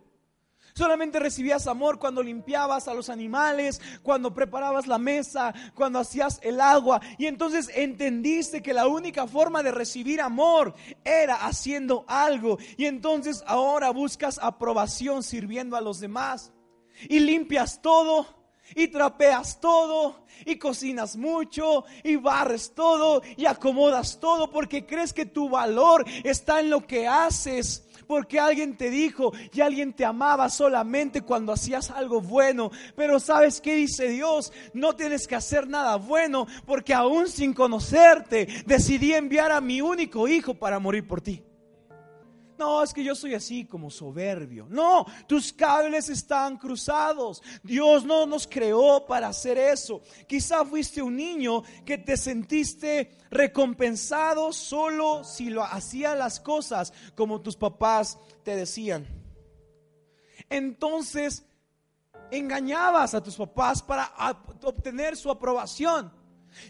Solamente 0.78 1.18
recibías 1.18 1.66
amor 1.66 1.98
cuando 1.98 2.22
limpiabas 2.22 2.87
a 2.87 2.94
los 2.94 3.08
animales, 3.08 3.80
cuando 4.04 4.32
preparabas 4.32 4.87
la 4.87 4.96
mesa, 4.96 5.52
cuando 5.75 5.98
hacías 5.98 6.38
el 6.44 6.60
agua. 6.60 7.00
Y 7.18 7.26
entonces 7.26 7.68
entendiste 7.75 8.62
que 8.62 8.72
la 8.72 8.87
única 8.87 9.26
forma 9.26 9.64
de 9.64 9.72
recibir 9.72 10.20
amor 10.20 10.75
era 11.04 11.34
haciendo 11.34 12.04
algo. 12.06 12.58
Y 12.76 12.84
entonces 12.84 13.42
ahora 13.48 13.90
buscas 13.90 14.38
aprobación 14.40 15.25
sirviendo 15.25 15.76
a 15.76 15.80
los 15.80 15.98
demás. 15.98 16.52
Y 17.08 17.18
limpias 17.18 17.82
todo 17.82 18.38
y 18.75 18.88
trapeas 18.88 19.60
todo 19.60 20.26
y 20.44 20.56
cocinas 20.56 21.16
mucho 21.16 21.84
y 22.02 22.16
barres 22.16 22.72
todo 22.75 23.22
y 23.37 23.46
acomodas 23.46 24.18
todo 24.20 24.50
porque 24.50 24.87
crees 24.87 25.12
que 25.12 25.26
tu 25.26 25.48
valor 25.48 26.04
está 26.25 26.60
en 26.60 26.70
lo 26.70 26.87
que 26.87 27.06
haces. 27.06 27.84
Porque 28.06 28.40
alguien 28.40 28.78
te 28.78 28.88
dijo 28.88 29.32
y 29.52 29.60
alguien 29.60 29.92
te 29.92 30.06
amaba 30.06 30.48
solamente 30.48 31.20
cuando 31.20 31.52
hacías 31.52 31.90
algo 31.90 32.22
bueno. 32.22 32.70
Pero 32.96 33.20
sabes 33.20 33.60
qué 33.60 33.75
dice 33.75 34.08
Dios? 34.08 34.50
No 34.72 34.96
tienes 34.96 35.28
que 35.28 35.37
hacer 35.37 35.68
nada 35.68 35.96
bueno 35.96 36.46
porque 36.64 36.94
aún 36.94 37.28
sin 37.28 37.52
conocerte 37.52 38.48
decidí 38.64 39.12
enviar 39.12 39.52
a 39.52 39.60
mi 39.60 39.82
único 39.82 40.26
hijo 40.26 40.54
para 40.54 40.78
morir 40.78 41.06
por 41.06 41.20
ti. 41.20 41.42
No, 42.58 42.82
es 42.82 42.92
que 42.92 43.04
yo 43.04 43.14
soy 43.14 43.34
así 43.34 43.64
como 43.64 43.90
soberbio. 43.90 44.66
No, 44.68 45.06
tus 45.26 45.52
cables 45.52 46.08
están 46.08 46.56
cruzados. 46.56 47.42
Dios 47.62 48.04
no 48.04 48.26
nos 48.26 48.46
creó 48.46 49.06
para 49.06 49.28
hacer 49.28 49.56
eso. 49.58 50.02
Quizá 50.26 50.64
fuiste 50.64 51.00
un 51.00 51.16
niño 51.16 51.62
que 51.84 51.98
te 51.98 52.16
sentiste 52.16 53.16
recompensado 53.30 54.52
solo 54.52 55.22
si 55.22 55.50
lo 55.50 55.62
hacía 55.62 56.16
las 56.16 56.40
cosas 56.40 56.92
como 57.14 57.40
tus 57.40 57.54
papás 57.54 58.18
te 58.42 58.56
decían. 58.56 59.06
Entonces 60.50 61.44
engañabas 62.30 63.14
a 63.14 63.22
tus 63.22 63.36
papás 63.36 63.82
para 63.82 64.12
obtener 64.64 65.16
su 65.16 65.30
aprobación. 65.30 66.17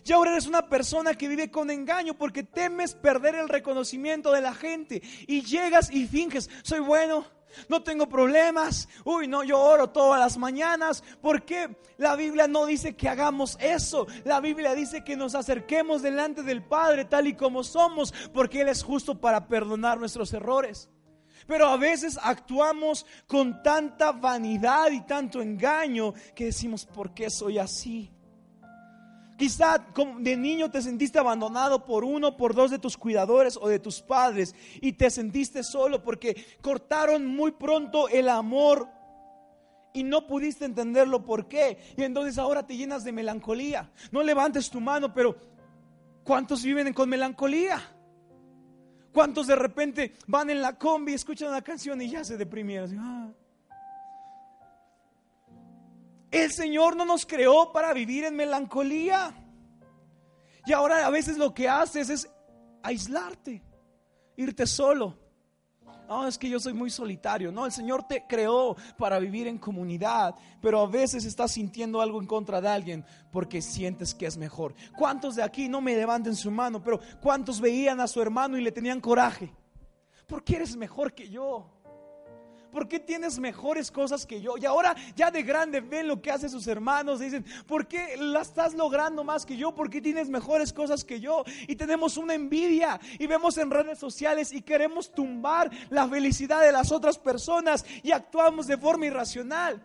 Y 0.04 0.12
ahora 0.12 0.32
eres 0.32 0.46
una 0.46 0.68
persona 0.68 1.14
que 1.14 1.28
vive 1.28 1.50
con 1.50 1.70
engaño 1.70 2.14
porque 2.14 2.42
temes 2.42 2.94
perder 2.94 3.34
el 3.34 3.48
reconocimiento 3.48 4.32
de 4.32 4.40
la 4.40 4.54
gente. 4.54 5.02
Y 5.26 5.42
llegas 5.42 5.90
y 5.92 6.06
finges, 6.06 6.50
soy 6.62 6.80
bueno, 6.80 7.26
no 7.68 7.82
tengo 7.82 8.08
problemas. 8.08 8.88
Uy, 9.04 9.26
no, 9.26 9.42
yo 9.42 9.60
oro 9.60 9.90
todas 9.90 10.20
las 10.20 10.36
mañanas. 10.38 11.02
¿Por 11.20 11.44
qué? 11.44 11.76
La 11.96 12.16
Biblia 12.16 12.46
no 12.46 12.66
dice 12.66 12.96
que 12.96 13.08
hagamos 13.08 13.56
eso. 13.60 14.06
La 14.24 14.40
Biblia 14.40 14.74
dice 14.74 15.04
que 15.04 15.16
nos 15.16 15.34
acerquemos 15.34 16.02
delante 16.02 16.42
del 16.42 16.62
Padre 16.62 17.04
tal 17.04 17.26
y 17.26 17.34
como 17.34 17.64
somos, 17.64 18.12
porque 18.32 18.60
Él 18.60 18.68
es 18.68 18.82
justo 18.82 19.20
para 19.20 19.48
perdonar 19.48 19.98
nuestros 19.98 20.32
errores. 20.32 20.88
Pero 21.46 21.66
a 21.68 21.76
veces 21.76 22.18
actuamos 22.22 23.06
con 23.26 23.62
tanta 23.62 24.12
vanidad 24.12 24.90
y 24.90 25.00
tanto 25.02 25.40
engaño 25.40 26.12
que 26.34 26.46
decimos, 26.46 26.84
¿por 26.84 27.14
qué 27.14 27.30
soy 27.30 27.58
así? 27.58 28.10
Quizá 29.38 29.86
de 30.18 30.36
niño 30.36 30.68
te 30.68 30.82
sentiste 30.82 31.16
abandonado 31.16 31.84
por 31.84 32.02
uno, 32.02 32.36
por 32.36 32.54
dos 32.54 32.72
de 32.72 32.80
tus 32.80 32.96
cuidadores 32.96 33.56
o 33.56 33.68
de 33.68 33.78
tus 33.78 34.02
padres 34.02 34.52
y 34.80 34.94
te 34.94 35.10
sentiste 35.10 35.62
solo 35.62 36.02
porque 36.02 36.44
cortaron 36.60 37.24
muy 37.24 37.52
pronto 37.52 38.08
el 38.08 38.28
amor 38.28 38.88
y 39.94 40.02
no 40.02 40.26
pudiste 40.26 40.64
entenderlo 40.64 41.24
por 41.24 41.46
qué. 41.46 41.78
Y 41.96 42.02
entonces 42.02 42.36
ahora 42.36 42.66
te 42.66 42.76
llenas 42.76 43.04
de 43.04 43.12
melancolía. 43.12 43.88
No 44.10 44.24
levantes 44.24 44.68
tu 44.68 44.80
mano, 44.80 45.14
pero 45.14 45.36
¿cuántos 46.24 46.64
viven 46.64 46.92
con 46.92 47.08
melancolía? 47.08 47.80
¿Cuántos 49.12 49.46
de 49.46 49.54
repente 49.54 50.14
van 50.26 50.50
en 50.50 50.60
la 50.60 50.76
combi, 50.76 51.14
escuchan 51.14 51.50
una 51.50 51.62
canción 51.62 52.02
y 52.02 52.10
ya 52.10 52.24
se 52.24 52.36
deprimieron? 52.36 52.98
Ah". 52.98 53.32
El 56.30 56.52
Señor 56.52 56.96
no 56.96 57.04
nos 57.04 57.24
creó 57.24 57.72
para 57.72 57.92
vivir 57.92 58.24
en 58.24 58.36
melancolía. 58.36 59.34
Y 60.66 60.72
ahora 60.72 61.06
a 61.06 61.10
veces 61.10 61.38
lo 61.38 61.54
que 61.54 61.68
haces 61.68 62.10
es 62.10 62.30
aislarte, 62.82 63.62
irte 64.36 64.66
solo. 64.66 65.16
No, 66.08 66.26
es 66.26 66.38
que 66.38 66.48
yo 66.48 66.58
soy 66.58 66.72
muy 66.72 66.88
solitario. 66.88 67.52
No, 67.52 67.66
el 67.66 67.72
Señor 67.72 68.04
te 68.04 68.26
creó 68.26 68.76
para 68.96 69.18
vivir 69.18 69.46
en 69.46 69.58
comunidad, 69.58 70.34
pero 70.62 70.80
a 70.80 70.86
veces 70.86 71.26
estás 71.26 71.52
sintiendo 71.52 72.00
algo 72.00 72.18
en 72.18 72.26
contra 72.26 72.62
de 72.62 72.68
alguien 72.68 73.04
porque 73.30 73.60
sientes 73.60 74.14
que 74.14 74.24
es 74.24 74.38
mejor. 74.38 74.74
¿Cuántos 74.96 75.36
de 75.36 75.42
aquí 75.42 75.68
no 75.68 75.82
me 75.82 75.94
levanten 75.94 76.34
su 76.34 76.50
mano, 76.50 76.82
pero 76.82 76.98
cuántos 77.20 77.60
veían 77.60 78.00
a 78.00 78.08
su 78.08 78.22
hermano 78.22 78.56
y 78.56 78.62
le 78.62 78.72
tenían 78.72 79.02
coraje? 79.02 79.52
Porque 80.26 80.56
eres 80.56 80.76
mejor 80.76 81.12
que 81.12 81.28
yo. 81.28 81.77
¿Por 82.70 82.86
qué 82.86 83.00
tienes 83.00 83.38
mejores 83.38 83.90
cosas 83.90 84.26
que 84.26 84.40
yo? 84.40 84.56
Y 84.58 84.66
ahora 84.66 84.94
ya 85.16 85.30
de 85.30 85.42
grande 85.42 85.80
ven 85.80 86.06
lo 86.06 86.20
que 86.20 86.30
hacen 86.30 86.50
sus 86.50 86.66
hermanos. 86.66 87.20
Dicen, 87.20 87.44
¿por 87.66 87.86
qué 87.86 88.16
la 88.18 88.42
estás 88.42 88.74
logrando 88.74 89.24
más 89.24 89.46
que 89.46 89.56
yo? 89.56 89.74
¿Por 89.74 89.88
qué 89.88 90.00
tienes 90.00 90.28
mejores 90.28 90.72
cosas 90.72 91.04
que 91.04 91.20
yo? 91.20 91.44
Y 91.66 91.76
tenemos 91.76 92.16
una 92.16 92.34
envidia 92.34 93.00
y 93.18 93.26
vemos 93.26 93.56
en 93.58 93.70
redes 93.70 93.98
sociales 93.98 94.52
y 94.52 94.62
queremos 94.62 95.12
tumbar 95.12 95.70
la 95.88 96.06
felicidad 96.08 96.60
de 96.60 96.72
las 96.72 96.92
otras 96.92 97.18
personas 97.18 97.84
y 98.02 98.12
actuamos 98.12 98.66
de 98.66 98.76
forma 98.76 99.06
irracional. 99.06 99.82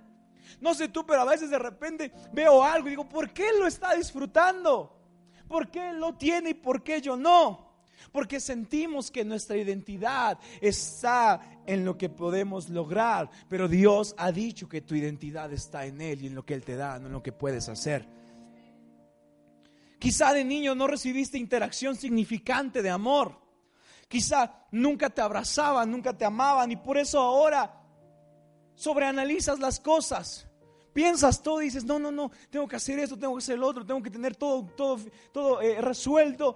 No 0.59 0.73
sé 0.73 0.89
tú, 0.89 1.05
pero 1.05 1.21
a 1.21 1.25
veces 1.25 1.49
de 1.49 1.59
repente 1.59 2.11
veo 2.31 2.63
algo 2.63 2.87
y 2.87 2.91
digo, 2.91 3.07
¿por 3.07 3.31
qué 3.31 3.47
lo 3.57 3.65
está 3.65 3.95
disfrutando? 3.95 4.99
¿Por 5.47 5.69
qué 5.69 5.93
lo 5.93 6.15
tiene 6.15 6.51
y 6.51 6.53
por 6.53 6.83
qué 6.83 7.01
yo 7.01 7.15
no? 7.15 7.72
Porque 8.11 8.39
sentimos 8.39 9.11
que 9.11 9.23
nuestra 9.25 9.57
identidad 9.57 10.39
está 10.61 11.61
en 11.65 11.85
lo 11.85 11.97
que 11.97 12.09
podemos 12.09 12.69
lograr, 12.69 13.29
pero 13.47 13.67
Dios 13.67 14.15
ha 14.17 14.31
dicho 14.31 14.67
que 14.67 14.81
tu 14.81 14.95
identidad 14.95 15.51
está 15.53 15.85
en 15.85 16.01
Él 16.01 16.23
y 16.23 16.27
en 16.27 16.35
lo 16.35 16.45
que 16.45 16.53
Él 16.53 16.63
te 16.63 16.75
da, 16.75 16.99
no 16.99 17.07
en 17.07 17.13
lo 17.13 17.23
que 17.23 17.31
puedes 17.31 17.69
hacer. 17.69 18.07
Quizá 19.99 20.33
de 20.33 20.43
niño 20.43 20.75
no 20.75 20.85
recibiste 20.85 21.37
interacción 21.37 21.95
significante 21.95 22.81
de 22.81 22.89
amor. 22.89 23.39
Quizá 24.09 24.67
nunca 24.69 25.09
te 25.09 25.21
abrazaban, 25.21 25.89
nunca 25.89 26.11
te 26.11 26.25
amaban 26.25 26.69
y 26.71 26.75
por 26.75 26.97
eso 26.97 27.19
ahora 27.21 27.81
sobreanalizas 28.75 29.59
las 29.59 29.79
cosas. 29.79 30.47
Piensas 30.93 31.41
todo 31.41 31.61
y 31.61 31.65
dices, 31.65 31.85
no, 31.85 31.97
no, 31.99 32.11
no, 32.11 32.31
tengo 32.49 32.67
que 32.67 32.75
hacer 32.75 32.99
esto, 32.99 33.17
tengo 33.17 33.33
que 33.35 33.43
hacer 33.43 33.57
lo 33.57 33.67
otro, 33.67 33.85
tengo 33.85 34.03
que 34.03 34.11
tener 34.11 34.35
todo, 34.35 34.65
todo, 34.75 34.99
todo 35.31 35.61
eh, 35.61 35.81
resuelto. 35.81 36.55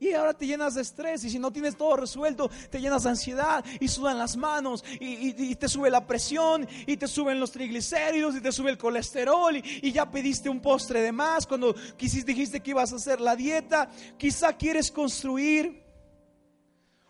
Y 0.00 0.14
ahora 0.14 0.32
te 0.32 0.46
llenas 0.46 0.74
de 0.74 0.80
estrés 0.80 1.22
y 1.24 1.30
si 1.30 1.38
no 1.38 1.52
tienes 1.52 1.76
todo 1.76 1.94
resuelto, 1.94 2.50
te 2.70 2.80
llenas 2.80 3.02
de 3.02 3.10
ansiedad 3.10 3.62
y 3.78 3.86
sudan 3.86 4.16
las 4.16 4.34
manos 4.34 4.82
y, 4.98 5.54
te 5.56 5.68
sube 5.68 5.90
la 5.90 6.06
presión 6.06 6.66
y 6.86 6.96
te 6.96 7.06
suben 7.06 7.38
los 7.38 7.52
triglicéridos 7.52 8.34
y 8.34 8.40
te 8.40 8.50
sube 8.50 8.70
el 8.70 8.78
colesterol 8.78 9.54
y, 9.56 9.92
ya 9.92 10.10
pediste 10.10 10.48
un 10.48 10.60
postre 10.60 11.02
de 11.02 11.12
más 11.12 11.46
cuando 11.46 11.74
quisiste, 11.98 12.32
dijiste 12.32 12.60
que 12.60 12.70
ibas 12.70 12.94
a 12.94 12.96
hacer 12.96 13.20
la 13.20 13.36
dieta. 13.36 13.90
Quizá 14.16 14.54
quieres 14.54 14.90
construir 14.90 15.84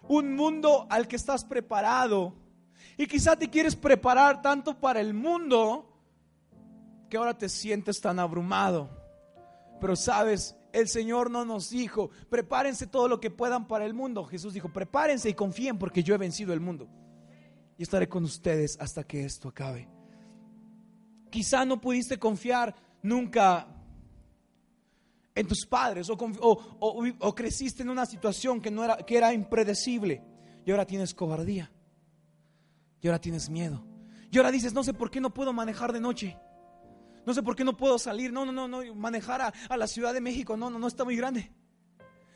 un 0.09 0.35
mundo 0.35 0.89
al 0.91 1.07
que 1.07 1.15
estás 1.15 1.45
preparado 1.45 2.35
y 2.97 3.07
quizá 3.07 3.37
te 3.37 3.49
quieres 3.49 3.77
preparar 3.77 4.43
tanto 4.43 4.81
para 4.81 5.01
el 5.01 5.15
mundo 5.15 5.97
que 7.09 7.17
ahora 7.17 7.39
te 7.39 7.49
sientes 7.49 8.01
tan 8.01 8.19
abrumado. 8.19 8.91
Pero 9.81 9.95
sabes, 9.95 10.57
el 10.73 10.89
Señor 10.89 11.31
no 11.31 11.45
nos 11.45 11.71
dijo, 11.71 12.11
prepárense 12.29 12.87
todo 12.87 13.09
lo 13.09 13.21
que 13.21 13.31
puedan 13.31 13.67
para 13.67 13.85
el 13.85 13.95
mundo. 13.95 14.25
Jesús 14.25 14.55
dijo, 14.55 14.73
prepárense 14.73 15.29
y 15.29 15.35
confíen 15.35 15.79
porque 15.79 16.03
yo 16.03 16.15
he 16.15 16.19
vencido 16.19 16.53
el 16.53 16.61
mundo. 16.61 16.89
Y 17.77 17.83
estaré 17.83 18.09
con 18.09 18.25
ustedes 18.25 18.77
hasta 18.81 19.05
que 19.05 19.25
esto 19.25 19.49
acabe. 19.49 19.89
Quizá 21.31 21.65
no 21.65 21.81
pudiste 21.81 22.19
confiar 22.19 22.75
nunca 23.03 23.67
en 25.35 25.47
tus 25.47 25.65
padres 25.65 26.09
o, 26.11 27.35
creciste 27.35 27.83
en 27.83 27.91
una 27.91 28.05
situación 28.05 28.61
que, 28.61 28.71
no 28.71 28.85
era, 28.85 28.97
que 28.99 29.17
era 29.17 29.33
impredecible 29.33 30.23
y 30.67 30.71
ahora 30.71 30.87
tienes 30.87 31.15
cobardía 31.15 31.71
y 33.01 33.07
ahora 33.07 33.21
tienes 33.21 33.49
miedo. 33.49 33.85
Y 34.31 34.39
ahora 34.39 34.51
dices, 34.51 34.73
no 34.73 34.85
sé 34.85 34.93
por 34.95 35.11
qué 35.11 35.21
no 35.21 35.33
puedo 35.33 35.53
manejar 35.53 35.93
de 35.93 36.01
noche. 36.01 36.37
No 37.27 37.35
sé 37.35 37.43
por 37.43 37.55
qué 37.57 37.65
no 37.65 37.77
puedo 37.77 37.99
salir. 37.99 38.33
No, 38.33 38.45
no, 38.45 38.53
no, 38.53 38.69
no. 38.69 38.95
Manejar 38.95 39.53
a, 39.69 39.77
la 39.77 39.87
Ciudad 39.87 40.15
de 40.15 40.21
México. 40.21 40.57
No, 40.57 40.71
no, 40.71 40.79
no 40.79 40.87
está 40.87 41.05
muy 41.05 41.17
grande. 41.17 41.53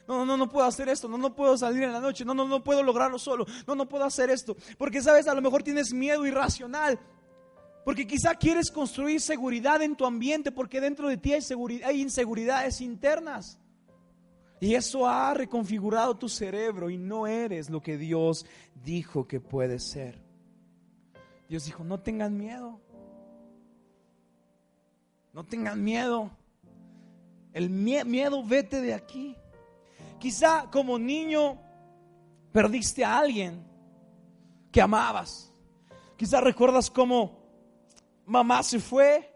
No, 0.06 0.26
no, 0.26 0.36
no 0.36 0.48
puedo 0.48 0.66
hacer 0.66 0.90
esto, 0.90 1.08
no, 1.08 1.16
no 1.16 1.34
puedo 1.34 1.56
salir 1.56 1.82
en 1.82 1.92
la 1.92 1.98
noche, 1.98 2.26
no, 2.26 2.34
no, 2.34 2.46
no 2.46 2.62
puedo 2.62 2.82
lograrlo 2.82 3.18
solo, 3.18 3.46
no, 3.66 3.74
no 3.74 3.88
puedo 3.88 4.04
hacer 4.04 4.28
esto. 4.28 4.54
Porque 4.76 5.00
sabes, 5.00 5.26
a 5.28 5.34
lo 5.34 5.40
mejor 5.40 5.62
tienes 5.62 5.94
miedo 5.94 6.26
irracional, 6.26 7.00
porque 7.86 8.06
quizá 8.06 8.34
quieres 8.34 8.70
construir 8.70 9.22
seguridad 9.22 9.80
en 9.80 9.96
tu 9.96 10.04
ambiente, 10.04 10.52
porque 10.52 10.82
dentro 10.82 11.08
de 11.08 11.16
ti 11.16 11.32
hay, 11.32 11.42
hay 11.82 12.02
inseguridades 12.02 12.82
internas. 12.82 13.58
Y 14.60 14.74
eso 14.74 15.06
ha 15.06 15.34
reconfigurado 15.34 16.16
tu 16.16 16.28
cerebro 16.28 16.88
y 16.88 16.96
no 16.96 17.26
eres 17.26 17.68
lo 17.70 17.82
que 17.82 17.98
Dios 17.98 18.46
dijo 18.82 19.26
que 19.26 19.40
puedes 19.40 19.90
ser. 19.90 20.22
Dios 21.48 21.66
dijo, 21.66 21.84
no 21.84 22.00
tengan 22.00 22.36
miedo. 22.36 22.80
No 25.34 25.42
tengan 25.42 25.82
miedo. 25.82 26.30
El 27.52 27.68
miedo, 27.68 28.42
vete 28.44 28.80
de 28.80 28.94
aquí. 28.94 29.36
Quizá 30.20 30.70
como 30.70 30.98
niño 30.98 31.60
perdiste 32.52 33.04
a 33.04 33.18
alguien 33.18 33.66
que 34.70 34.80
amabas. 34.80 35.52
Quizá 36.16 36.40
recuerdas 36.40 36.88
cómo 36.88 37.42
mamá 38.24 38.62
se 38.62 38.78
fue, 38.78 39.34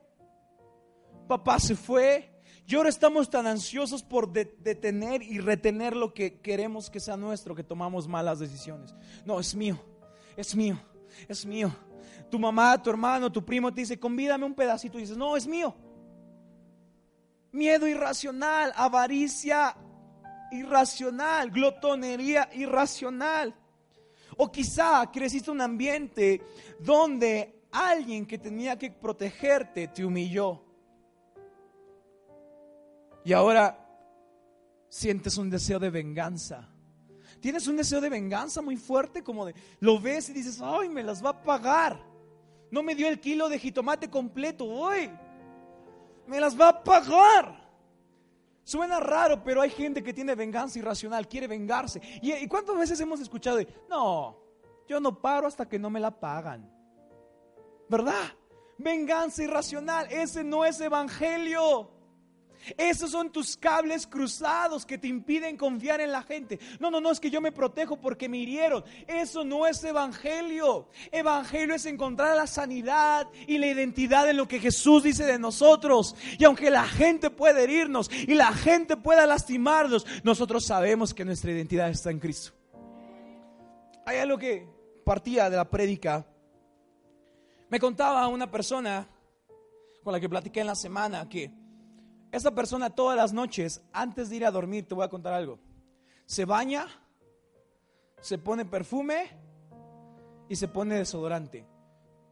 papá 1.26 1.58
se 1.58 1.74
fue, 1.74 2.32
y 2.64 2.74
ahora 2.76 2.88
estamos 2.88 3.28
tan 3.28 3.46
ansiosos 3.46 4.02
por 4.02 4.32
detener 4.32 5.22
y 5.22 5.40
retener 5.40 5.96
lo 5.96 6.14
que 6.14 6.40
queremos 6.40 6.90
que 6.90 7.00
sea 7.00 7.16
nuestro, 7.16 7.54
que 7.56 7.64
tomamos 7.64 8.06
malas 8.06 8.38
decisiones. 8.38 8.94
No, 9.24 9.40
es 9.40 9.54
mío, 9.54 9.80
es 10.36 10.54
mío, 10.54 10.78
es 11.28 11.44
mío. 11.44 11.74
Tu 12.30 12.38
mamá, 12.38 12.80
tu 12.80 12.90
hermano, 12.90 13.32
tu 13.32 13.44
primo 13.44 13.72
te 13.72 13.80
dice, 13.80 13.98
convídame 13.98 14.44
un 14.44 14.54
pedacito 14.54 14.98
y 14.98 15.02
dices, 15.02 15.16
no, 15.16 15.36
es 15.36 15.46
mío 15.46 15.74
miedo 17.52 17.86
irracional, 17.86 18.72
avaricia 18.76 19.76
irracional, 20.50 21.50
glotonería 21.50 22.48
irracional. 22.54 23.54
O 24.36 24.50
quizá 24.50 25.10
creciste 25.10 25.50
un 25.50 25.60
ambiente 25.60 26.42
donde 26.78 27.62
alguien 27.72 28.26
que 28.26 28.38
tenía 28.38 28.78
que 28.78 28.90
protegerte 28.90 29.88
te 29.88 30.04
humilló. 30.04 30.62
Y 33.24 33.32
ahora 33.32 33.84
sientes 34.88 35.36
un 35.36 35.50
deseo 35.50 35.78
de 35.78 35.90
venganza. 35.90 36.68
Tienes 37.40 37.66
un 37.66 37.76
deseo 37.76 38.00
de 38.00 38.08
venganza 38.08 38.62
muy 38.62 38.76
fuerte, 38.76 39.22
como 39.22 39.46
de 39.46 39.54
lo 39.80 40.00
ves 40.00 40.28
y 40.28 40.32
dices, 40.32 40.60
ay, 40.62 40.88
me 40.88 41.02
las 41.02 41.24
va 41.24 41.30
a 41.30 41.42
pagar. 41.42 42.00
No 42.70 42.82
me 42.82 42.94
dio 42.94 43.08
el 43.08 43.20
kilo 43.20 43.48
de 43.48 43.58
jitomate 43.58 44.08
completo 44.08 44.64
hoy 44.64 45.10
me 46.28 46.40
las 46.40 46.58
va 46.58 46.68
a 46.68 46.84
pagar. 46.84 47.68
Suena 48.62 49.00
raro, 49.00 49.42
pero 49.42 49.62
hay 49.62 49.70
gente 49.70 50.02
que 50.02 50.12
tiene 50.12 50.34
venganza 50.34 50.78
irracional, 50.78 51.26
quiere 51.26 51.46
vengarse. 51.46 52.00
¿Y, 52.20 52.46
cuántas 52.46 52.76
veces 52.76 53.00
hemos 53.00 53.18
escuchado 53.18 53.58
no, 53.88 54.38
yo 54.86 55.00
no 55.00 55.18
paro 55.20 55.46
hasta 55.46 55.66
que 55.66 55.78
no 55.78 55.88
me 55.88 55.98
la 55.98 56.10
pagan? 56.10 56.70
¿Verdad? 57.88 58.36
Venganza 58.76 59.42
irracional, 59.42 60.06
ese 60.10 60.44
no 60.44 60.66
es 60.66 60.78
evangelio. 60.80 61.90
Esos 62.76 63.10
son 63.10 63.30
tus 63.30 63.56
cables 63.56 64.06
cruzados 64.06 64.84
que 64.84 64.98
te 64.98 65.08
impiden 65.08 65.56
confiar 65.56 66.00
en 66.00 66.12
la 66.12 66.22
gente. 66.22 66.58
No, 66.80 66.90
no, 66.90 67.00
no, 67.00 67.10
es 67.10 67.20
que 67.20 67.30
yo 67.30 67.40
me 67.40 67.52
protejo 67.52 67.96
porque 67.96 68.28
me 68.28 68.38
hirieron. 68.38 68.84
Eso 69.06 69.44
no 69.44 69.66
es 69.66 69.82
evangelio. 69.84 70.88
Evangelio 71.10 71.74
es 71.74 71.86
encontrar 71.86 72.36
la 72.36 72.46
sanidad 72.46 73.28
y 73.46 73.58
la 73.58 73.66
identidad 73.66 74.28
en 74.28 74.36
lo 74.36 74.48
que 74.48 74.60
Jesús 74.60 75.02
dice 75.02 75.24
de 75.24 75.38
nosotros. 75.38 76.14
Y 76.38 76.44
aunque 76.44 76.70
la 76.70 76.84
gente 76.84 77.30
pueda 77.30 77.60
herirnos 77.60 78.10
y 78.10 78.34
la 78.34 78.52
gente 78.52 78.96
pueda 78.96 79.26
lastimarnos, 79.26 80.06
nosotros 80.22 80.64
sabemos 80.64 81.14
que 81.14 81.24
nuestra 81.24 81.50
identidad 81.50 81.88
está 81.90 82.10
en 82.10 82.18
Cristo. 82.18 82.52
Hay 84.04 84.18
algo 84.18 84.38
que 84.38 84.66
partía 85.04 85.50
de 85.50 85.56
la 85.56 85.68
prédica. 85.68 86.26
Me 87.68 87.78
contaba 87.78 88.26
una 88.28 88.50
persona 88.50 89.08
con 90.02 90.12
la 90.12 90.20
que 90.20 90.28
platiqué 90.28 90.60
en 90.60 90.66
la 90.66 90.74
semana 90.74 91.28
que 91.28 91.52
esa 92.30 92.54
persona 92.54 92.90
todas 92.90 93.16
las 93.16 93.32
noches, 93.32 93.82
antes 93.92 94.28
de 94.28 94.36
ir 94.36 94.46
a 94.46 94.50
dormir, 94.50 94.86
te 94.86 94.94
voy 94.94 95.04
a 95.04 95.08
contar 95.08 95.32
algo. 95.32 95.58
Se 96.26 96.44
baña, 96.44 96.86
se 98.20 98.38
pone 98.38 98.64
perfume 98.64 99.30
y 100.48 100.56
se 100.56 100.68
pone 100.68 100.96
desodorante. 100.96 101.66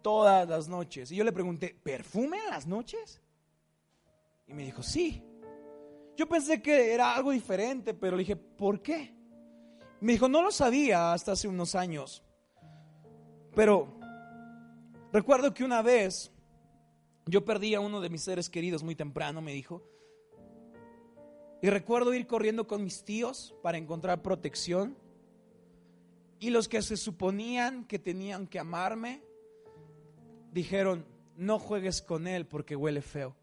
Todas 0.02 0.48
las 0.48 0.68
noches. 0.68 1.10
Y 1.10 1.16
yo 1.16 1.24
le 1.24 1.32
pregunté, 1.32 1.78
¿perfume 1.82 2.38
en 2.44 2.50
las 2.50 2.66
noches? 2.66 3.20
Y 4.46 4.54
me 4.54 4.64
dijo, 4.64 4.82
sí. 4.82 5.22
Yo 6.16 6.28
pensé 6.28 6.62
que 6.62 6.94
era 6.94 7.14
algo 7.14 7.30
diferente, 7.30 7.92
pero 7.94 8.16
le 8.16 8.20
dije, 8.20 8.36
¿por 8.36 8.80
qué? 8.82 9.14
Me 10.00 10.12
dijo, 10.12 10.28
no 10.28 10.42
lo 10.42 10.50
sabía 10.50 11.12
hasta 11.12 11.32
hace 11.32 11.48
unos 11.48 11.74
años. 11.74 12.22
Pero 13.54 13.98
recuerdo 15.12 15.52
que 15.52 15.64
una 15.64 15.82
vez 15.82 16.32
yo 17.26 17.44
perdí 17.44 17.74
a 17.74 17.80
uno 17.80 18.00
de 18.00 18.08
mis 18.08 18.22
seres 18.22 18.48
queridos 18.48 18.82
muy 18.82 18.94
temprano, 18.94 19.42
me 19.42 19.52
dijo. 19.52 19.82
Y 21.60 21.70
recuerdo 21.70 22.14
ir 22.14 22.26
corriendo 22.26 22.66
con 22.66 22.84
mis 22.84 23.04
tíos 23.04 23.54
para 23.62 23.78
encontrar 23.78 24.22
protección. 24.22 24.96
Y 26.38 26.50
los 26.50 26.68
que 26.68 26.82
se 26.82 26.96
suponían 26.96 27.84
que 27.84 27.98
tenían 27.98 28.46
que 28.46 28.58
amarme, 28.58 29.22
dijeron, 30.52 31.04
no 31.36 31.58
juegues 31.58 32.00
con 32.00 32.28
él 32.28 32.46
porque 32.46 32.76
huele 32.76 33.02
feo. 33.02 33.34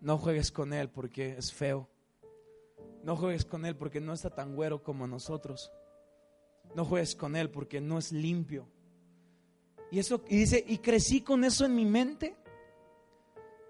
No 0.00 0.16
juegues 0.16 0.50
con 0.50 0.72
él 0.72 0.88
porque 0.88 1.36
es 1.36 1.52
feo. 1.52 1.88
No 3.04 3.16
juegues 3.16 3.44
con 3.44 3.66
él 3.66 3.76
porque 3.76 4.00
no 4.00 4.14
está 4.14 4.30
tan 4.30 4.54
güero 4.54 4.82
como 4.82 5.06
nosotros. 5.06 5.70
No 6.74 6.84
juegues 6.84 7.14
con 7.14 7.36
él 7.36 7.50
porque 7.50 7.80
no 7.80 7.98
es 7.98 8.12
limpio. 8.12 8.66
Y 9.90 9.98
eso, 9.98 10.22
y 10.28 10.36
dice, 10.36 10.64
y 10.66 10.78
crecí 10.78 11.20
con 11.20 11.44
eso 11.44 11.64
en 11.64 11.74
mi 11.74 11.84
mente. 11.84 12.36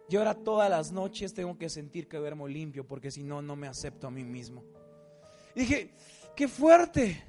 Y 0.09 0.17
ahora 0.17 0.35
todas 0.35 0.69
las 0.69 0.93
noches 0.93 1.33
tengo 1.33 1.57
que 1.57 1.69
sentir 1.69 2.09
que 2.09 2.17
duermo 2.17 2.49
limpio, 2.49 2.87
porque 2.87 3.11
si 3.11 3.23
no, 3.23 3.41
no 3.41 3.57
me 3.57 3.69
acepto 3.69 4.07
a 4.07 4.11
mí 4.11 4.25
mismo. 4.25 4.65
Y 5.55 5.61
dije, 5.61 5.95
qué 6.37 6.49
fuerte. 6.49 7.23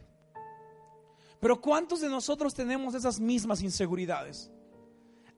Pero 1.39 1.61
¿cuántos 1.61 2.01
de 2.01 2.09
nosotros 2.09 2.53
tenemos 2.53 2.95
esas 2.95 3.19
mismas 3.19 3.61
inseguridades? 3.61 4.51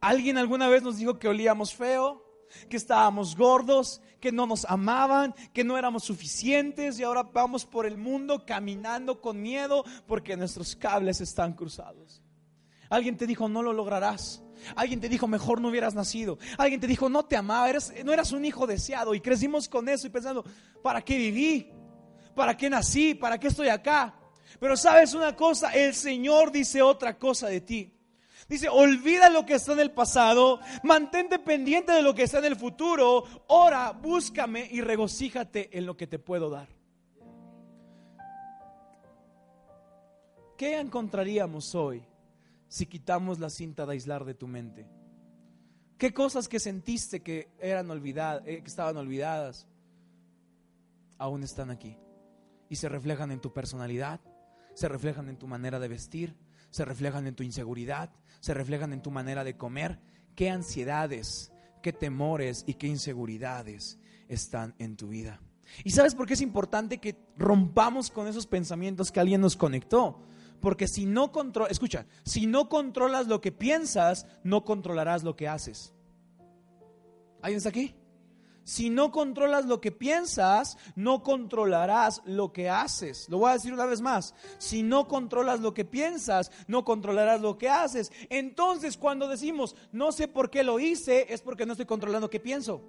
¿Alguien 0.01 0.37
alguna 0.37 0.67
vez 0.67 0.83
nos 0.83 0.97
dijo 0.97 1.19
que 1.19 1.27
olíamos 1.27 1.73
feo? 1.73 2.23
que 2.69 2.77
estábamos 2.77 3.35
gordos, 3.35 4.01
que 4.19 4.31
no 4.31 4.45
nos 4.45 4.65
amaban, 4.65 5.33
que 5.53 5.63
no 5.63 5.77
éramos 5.77 6.03
suficientes 6.03 6.99
y 6.99 7.03
ahora 7.03 7.23
vamos 7.23 7.65
por 7.65 7.85
el 7.85 7.97
mundo 7.97 8.45
caminando 8.45 9.19
con 9.21 9.41
miedo 9.41 9.83
porque 10.07 10.37
nuestros 10.37 10.75
cables 10.75 11.21
están 11.21 11.53
cruzados. 11.53 12.22
Alguien 12.93 13.17
te 13.17 13.25
dijo, 13.25 13.49
no 13.49 13.63
lo 13.63 13.73
lograrás. 13.73 14.43
Alguien 14.75 14.99
te 14.99 15.10
dijo, 15.10 15.27
mejor 15.27 15.60
no 15.60 15.69
hubieras 15.69 15.95
nacido. 15.95 16.38
Alguien 16.60 16.79
te 16.79 16.86
dijo, 16.86 17.10
no 17.10 17.25
te 17.25 17.36
amaba, 17.36 17.67
no 18.06 18.13
eras 18.13 18.32
un 18.34 18.45
hijo 18.45 18.67
deseado. 18.67 19.15
Y 19.15 19.19
crecimos 19.19 19.67
con 19.67 19.89
eso 19.89 20.06
y 20.06 20.12
pensando, 20.12 20.45
¿para 20.84 21.01
qué 21.01 21.17
viví? 21.17 21.71
¿Para 22.36 22.56
qué 22.56 22.69
nací? 22.69 23.15
¿Para 23.15 23.39
qué 23.39 23.47
estoy 23.47 23.69
acá? 23.69 24.13
Pero 24.60 24.77
sabes 24.77 25.15
una 25.15 25.36
cosa, 25.36 25.71
el 25.71 25.95
Señor 25.95 26.51
dice 26.51 26.84
otra 26.84 27.17
cosa 27.17 27.47
de 27.47 27.62
ti. 27.62 27.91
Dice, 28.47 28.69
olvida 28.69 29.27
lo 29.32 29.43
que 29.43 29.56
está 29.56 29.73
en 29.73 29.79
el 29.79 29.89
pasado, 29.89 30.60
mantente 30.84 31.39
pendiente 31.39 31.93
de 31.93 32.03
lo 32.03 32.13
que 32.13 32.21
está 32.23 32.38
en 32.38 32.45
el 32.45 32.58
futuro, 32.58 33.23
ora, 33.47 33.91
búscame 33.91 34.67
y 34.69 34.82
regocíjate 34.82 35.75
en 35.75 35.88
lo 35.88 35.97
que 35.97 36.06
te 36.06 36.19
puedo 36.19 36.51
dar. 36.51 36.67
¿Qué 40.56 40.77
encontraríamos 40.77 41.73
hoy 41.73 42.12
si 42.73 42.88
quitamos 42.88 43.38
la 43.38 43.51
cinta 43.51 43.86
de 43.86 43.91
aislar 43.91 44.25
de 44.25 44.33
tu 44.33 44.47
mente? 44.47 44.88
¿Qué 45.99 46.12
cosas 46.12 46.47
que 46.47 46.59
sentiste 46.59 47.21
que 47.21 47.51
eran 47.59 47.91
olvidadas, 47.91 48.41
eh, 48.47 48.63
que 48.63 48.67
estaban 48.67 48.97
olvidadas, 48.97 49.67
aún 51.19 51.43
están 51.43 51.69
aquí? 51.69 51.95
Y 52.69 52.77
se 52.77 52.89
reflejan 52.89 53.29
en 53.29 53.41
tu 53.41 53.53
personalidad, 53.53 54.21
se 54.73 54.88
reflejan 54.88 55.29
en 55.29 55.38
tu 55.38 55.45
manera 55.45 55.79
de 55.79 55.88
vestir, 55.88 56.36
se 56.71 56.83
reflejan 56.83 57.27
en 57.27 57.36
tu 57.36 57.43
inseguridad, 57.43 58.09
se 58.39 58.55
reflejan 58.55 58.91
en 58.91 59.03
tu 59.03 59.12
manera 59.12 59.43
de 59.43 59.55
comer. 59.55 59.99
¿Qué 60.36 60.49
ansiedades, 60.49 61.51
qué 61.83 61.93
temores 61.93 62.63
y 62.65 62.73
qué 62.73 62.88
inseguridades 62.88 63.99
están 64.27 64.73
en 64.79 64.97
tu 64.97 65.09
vida? 65.09 65.39
¿Y 65.83 65.91
sabes 65.91 66.15
por 66.15 66.25
qué 66.25 66.33
es 66.33 66.41
importante 66.41 66.97
que 66.97 67.23
rompamos 67.38 68.09
con 68.09 68.27
esos 68.27 68.47
pensamientos 68.47 69.12
que 69.12 69.19
alguien 69.19 69.41
nos 69.41 69.55
conectó? 69.55 70.23
Porque 70.63 70.88
si 70.88 71.06
no 71.06 71.34
controlas, 71.34 71.73
escucha, 71.73 72.06
si 72.23 72.47
no 72.47 72.69
controlas 72.69 73.28
lo 73.28 73.41
que 73.41 73.52
piensas, 73.52 74.26
no 74.45 74.63
controlarás 74.63 75.21
lo 75.21 75.36
que 75.36 75.49
haces. 75.49 75.93
¿Alguien 77.41 77.58
está 77.58 77.67
aquí? 77.67 77.93
Si 78.63 78.89
no 78.89 79.12
controlas 79.12 79.65
lo 79.65 79.82
que 79.82 79.91
piensas, 79.91 80.78
no 80.95 81.21
controlarás 81.21 82.21
lo 82.23 82.54
que 82.54 82.69
haces. 82.69 83.28
Lo 83.28 83.39
voy 83.39 83.49
a 83.49 83.56
decir 83.56 83.73
una 83.73 83.86
vez 83.86 83.99
más. 83.99 84.36
Si 84.58 84.84
no 84.84 85.10
controlas 85.10 85.60
lo 85.60 85.73
que 85.73 85.84
piensas, 85.84 86.49
no 86.67 86.86
controlarás 86.86 87.41
lo 87.41 87.58
que 87.58 87.67
haces. 87.67 88.13
Entonces, 88.30 88.95
cuando 88.95 89.28
decimos, 89.28 89.76
no 89.91 90.13
sé 90.13 90.30
por 90.30 90.49
qué 90.49 90.63
lo 90.63 90.80
hice, 90.80 91.26
es 91.34 91.41
porque 91.41 91.65
no 91.65 91.73
estoy 91.73 91.88
controlando 91.88 92.30
qué 92.30 92.39
pienso. 92.39 92.82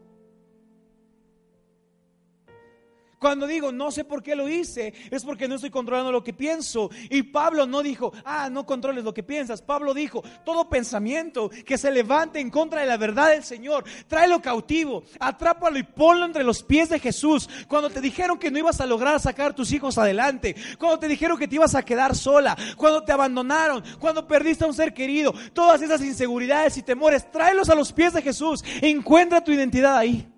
Cuando 3.24 3.46
digo 3.46 3.72
no 3.72 3.90
sé 3.90 4.04
por 4.04 4.22
qué 4.22 4.36
lo 4.36 4.50
hice, 4.50 4.92
es 5.10 5.24
porque 5.24 5.48
no 5.48 5.54
estoy 5.54 5.70
controlando 5.70 6.12
lo 6.12 6.22
que 6.22 6.34
pienso. 6.34 6.90
Y 7.08 7.22
Pablo 7.22 7.64
no 7.64 7.82
dijo, 7.82 8.12
ah, 8.22 8.50
no 8.50 8.66
controles 8.66 9.02
lo 9.02 9.14
que 9.14 9.22
piensas. 9.22 9.62
Pablo 9.62 9.94
dijo, 9.94 10.22
todo 10.44 10.68
pensamiento 10.68 11.48
que 11.64 11.78
se 11.78 11.90
levante 11.90 12.38
en 12.38 12.50
contra 12.50 12.82
de 12.82 12.86
la 12.86 12.98
verdad 12.98 13.30
del 13.30 13.42
Señor, 13.42 13.84
tráelo 14.08 14.42
cautivo, 14.42 15.04
atrápalo 15.18 15.78
y 15.78 15.84
ponlo 15.84 16.26
entre 16.26 16.44
los 16.44 16.62
pies 16.62 16.90
de 16.90 17.00
Jesús. 17.00 17.48
Cuando 17.66 17.88
te 17.88 18.02
dijeron 18.02 18.38
que 18.38 18.50
no 18.50 18.58
ibas 18.58 18.82
a 18.82 18.84
lograr 18.84 19.18
sacar 19.18 19.54
tus 19.54 19.72
hijos 19.72 19.96
adelante, 19.96 20.54
cuando 20.78 20.98
te 20.98 21.08
dijeron 21.08 21.38
que 21.38 21.48
te 21.48 21.54
ibas 21.54 21.74
a 21.74 21.82
quedar 21.82 22.14
sola, 22.14 22.54
cuando 22.76 23.04
te 23.04 23.12
abandonaron, 23.12 23.82
cuando 24.00 24.28
perdiste 24.28 24.64
a 24.64 24.66
un 24.66 24.74
ser 24.74 24.92
querido, 24.92 25.32
todas 25.54 25.80
esas 25.80 26.02
inseguridades 26.02 26.76
y 26.76 26.82
temores, 26.82 27.30
tráelos 27.30 27.70
a 27.70 27.74
los 27.74 27.90
pies 27.90 28.12
de 28.12 28.20
Jesús. 28.20 28.62
Encuentra 28.82 29.42
tu 29.42 29.50
identidad 29.50 29.96
ahí. 29.96 30.28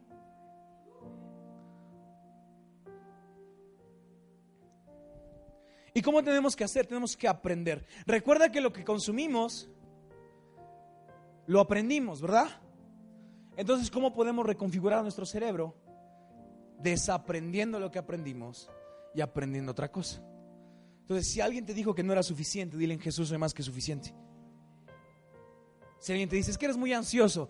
¿Y 5.96 6.02
cómo 6.02 6.22
tenemos 6.22 6.54
que 6.54 6.62
hacer? 6.62 6.86
Tenemos 6.86 7.16
que 7.16 7.26
aprender. 7.26 7.86
Recuerda 8.04 8.52
que 8.52 8.60
lo 8.60 8.70
que 8.70 8.84
consumimos, 8.84 9.70
lo 11.46 11.58
aprendimos, 11.58 12.20
¿verdad? 12.20 12.48
Entonces, 13.56 13.90
¿cómo 13.90 14.12
podemos 14.12 14.44
reconfigurar 14.44 15.00
nuestro 15.00 15.24
cerebro? 15.24 15.74
Desaprendiendo 16.80 17.80
lo 17.80 17.90
que 17.90 17.98
aprendimos 17.98 18.70
y 19.14 19.22
aprendiendo 19.22 19.72
otra 19.72 19.90
cosa. 19.90 20.22
Entonces, 21.00 21.32
si 21.32 21.40
alguien 21.40 21.64
te 21.64 21.72
dijo 21.72 21.94
que 21.94 22.02
no 22.02 22.12
era 22.12 22.22
suficiente, 22.22 22.76
dile 22.76 22.92
en 22.92 23.00
Jesús 23.00 23.28
soy 23.30 23.38
más 23.38 23.54
que 23.54 23.62
suficiente. 23.62 24.14
Si 25.98 26.12
alguien 26.12 26.28
te 26.28 26.36
dice, 26.36 26.54
que 26.58 26.66
eres 26.66 26.76
muy 26.76 26.92
ansioso, 26.92 27.48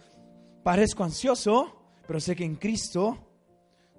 parezco 0.63 1.03
ansioso, 1.03 1.75
pero 2.07 2.21
sé 2.21 2.37
que 2.37 2.45
en 2.45 2.55
Cristo 2.55 3.19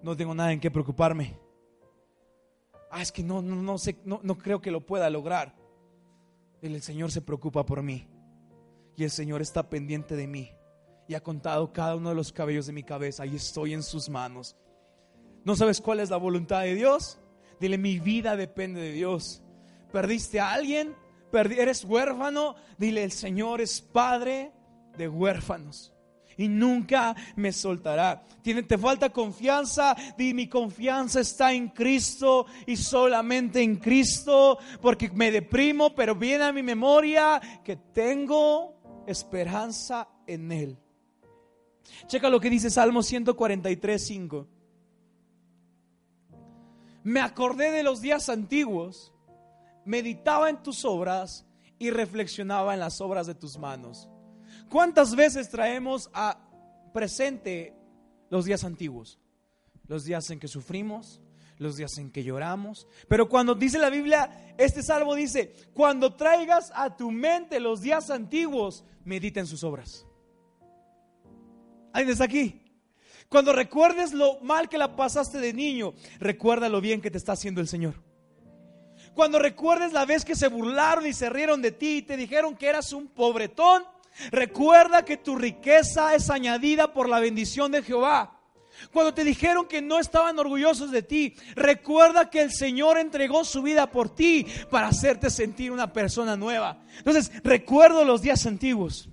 no 0.04 0.16
tengo 0.16 0.34
nada 0.34 0.54
en 0.54 0.62
qué 0.62 0.72
preocuparme 0.72 1.47
ah, 2.92 3.02
es 3.02 3.12
que 3.12 3.24
no, 3.24 3.42
no, 3.42 3.56
no, 3.56 3.78
sé, 3.78 3.98
no, 4.06 4.20
no 4.24 4.38
creo 4.38 4.62
que 4.62 4.72
lo 4.72 4.86
pueda 4.86 5.10
lograr. 5.10 5.56
El 6.62 6.82
Señor 6.82 7.12
se 7.12 7.22
preocupa 7.22 7.66
por 7.66 7.84
mí 7.84 8.08
y 8.96 9.04
el 9.04 9.12
Señor 9.12 9.42
está 9.42 9.70
pendiente 9.70 10.16
de 10.16 10.28
mí 10.28 10.52
y 11.08 11.14
ha 11.14 11.22
contado 11.22 11.72
cada 11.72 11.96
uno 11.96 12.10
de 12.10 12.16
los 12.16 12.32
cabellos 12.32 12.66
de 12.66 12.74
mi 12.74 12.84
cabeza 12.84 13.26
y 13.26 13.36
estoy 13.36 13.74
en 13.74 13.84
sus 13.84 14.10
manos. 14.10 14.56
¿No 15.46 15.56
sabes 15.56 15.80
cuál 15.80 16.00
es 16.00 16.10
la 16.10 16.18
voluntad 16.18 16.62
de 16.62 16.76
Dios? 16.76 17.20
Dile, 17.60 17.78
mi 17.78 18.00
vida 18.00 18.36
depende 18.36 18.82
de 18.82 18.92
Dios. 18.92 19.42
¿Perdiste 19.92 20.40
a 20.40 20.52
alguien? 20.52 20.96
¿Eres 21.32 21.86
huérfano? 21.86 22.56
Dile, 22.78 23.04
el 23.04 23.12
Señor 23.12 23.62
es 23.62 23.82
padre 23.82 24.52
de 24.98 25.08
huérfanos 25.08 25.94
y 26.38 26.48
nunca 26.48 27.16
me 27.36 27.52
soltará. 27.52 28.24
¿Tiene, 28.42 28.64
¿Te 28.64 28.78
falta 28.78 29.10
confianza? 29.10 29.96
Di, 30.18 30.34
mi 30.34 30.48
confianza 30.48 31.20
está 31.20 31.52
en 31.52 31.70
Cristo 31.70 32.46
y 32.66 32.78
solamente 32.78 33.62
en 33.62 33.78
Cristo, 33.78 34.58
porque 34.82 35.10
me 35.10 35.32
deprimo, 35.32 35.94
pero 35.94 36.16
viene 36.16 36.46
a 36.46 36.54
mi 36.54 36.64
memoria 36.64 37.42
que 37.64 37.76
tengo 37.76 39.04
esperanza 39.08 40.08
en 40.26 40.52
Él. 40.52 40.78
Checa 42.06 42.30
lo 42.30 42.40
que 42.40 42.50
dice 42.50 42.70
Salmo 42.70 43.02
143, 43.02 44.06
5. 44.06 44.48
Me 47.04 47.22
acordé 47.22 47.72
de 47.72 47.84
los 47.84 48.02
días 48.02 48.28
antiguos, 48.30 49.14
meditaba 49.86 50.50
en 50.50 50.62
tus 50.62 50.84
obras 50.84 51.46
y 51.80 51.90
reflexionaba 51.90 52.74
en 52.74 52.82
las 52.82 53.00
obras 53.00 53.28
de 53.28 53.36
tus 53.36 53.58
manos. 53.58 54.10
¿Cuántas 54.70 55.16
veces 55.16 55.50
traemos 55.50 56.10
a 56.14 56.38
presente 56.94 57.74
los 58.30 58.46
días 58.46 58.64
antiguos? 58.64 59.20
Los 59.88 60.04
días 60.04 60.30
en 60.30 60.40
que 60.40 60.48
sufrimos, 60.48 61.22
los 61.58 61.78
días 61.78 61.98
en 61.98 62.12
que 62.12 62.24
lloramos. 62.24 62.88
Pero 63.08 63.30
cuando 63.30 63.56
dice 63.56 63.80
la 63.80 63.90
Biblia, 63.90 64.54
este 64.58 64.84
salmo 64.84 65.16
dice, 65.16 65.54
cuando 65.74 66.16
traigas 66.16 66.72
a 66.76 66.96
tu 66.96 67.12
mente 67.12 67.60
los 67.60 67.82
días 67.82 68.10
antiguos, 68.10 68.84
medita 69.06 69.40
en 69.40 69.48
sus 69.48 69.64
obras. 69.64 70.06
¿Alguien 71.94 72.12
está 72.12 72.26
aquí? 72.26 72.62
Cuando 73.30 73.54
recuerdes 73.54 74.14
lo 74.14 74.40
mal 74.42 74.70
que 74.70 74.78
la 74.78 74.96
pasaste 74.96 75.40
de 75.40 75.54
niño, 75.54 75.94
recuerda 76.20 76.70
lo 76.70 76.82
bien 76.82 77.02
que 77.02 77.12
te 77.12 77.18
está 77.18 77.34
haciendo 77.34 77.62
el 77.62 77.68
Señor. 77.68 77.96
Cuando 79.14 79.40
recuerdes 79.40 79.94
la 79.94 80.06
vez 80.06 80.24
que 80.24 80.36
se 80.36 80.48
burlaron 80.48 81.08
y 81.08 81.14
se 81.14 81.30
rieron 81.30 81.62
de 81.62 81.72
ti 81.72 81.98
y 81.98 82.02
te 82.04 82.18
dijeron 82.18 82.56
que 82.56 82.68
eras 82.68 82.94
un 82.94 83.08
pobretón, 83.08 83.84
Recuerda 84.32 85.06
que 85.06 85.18
tu 85.18 85.36
riqueza 85.36 86.16
es 86.16 86.30
añadida 86.30 86.94
por 86.94 87.10
la 87.10 87.20
bendición 87.20 87.72
de 87.72 87.84
Jehová. 87.84 88.34
Cuando 88.92 89.14
te 89.14 89.24
dijeron 89.24 89.68
que 89.68 89.82
no 89.82 90.00
estaban 90.00 90.38
orgullosos 90.38 90.92
de 90.92 91.02
ti, 91.02 91.36
recuerda 91.56 92.30
que 92.30 92.42
el 92.42 92.52
Señor 92.52 92.98
entregó 92.98 93.44
su 93.44 93.62
vida 93.62 93.90
por 93.90 94.14
ti 94.14 94.46
para 94.70 94.88
hacerte 94.88 95.30
sentir 95.30 95.72
una 95.72 95.92
persona 95.92 96.36
nueva. 96.36 96.80
Entonces, 96.98 97.32
recuerdo 97.44 98.06
los 98.06 98.22
días 98.22 98.46
antiguos. 98.46 99.10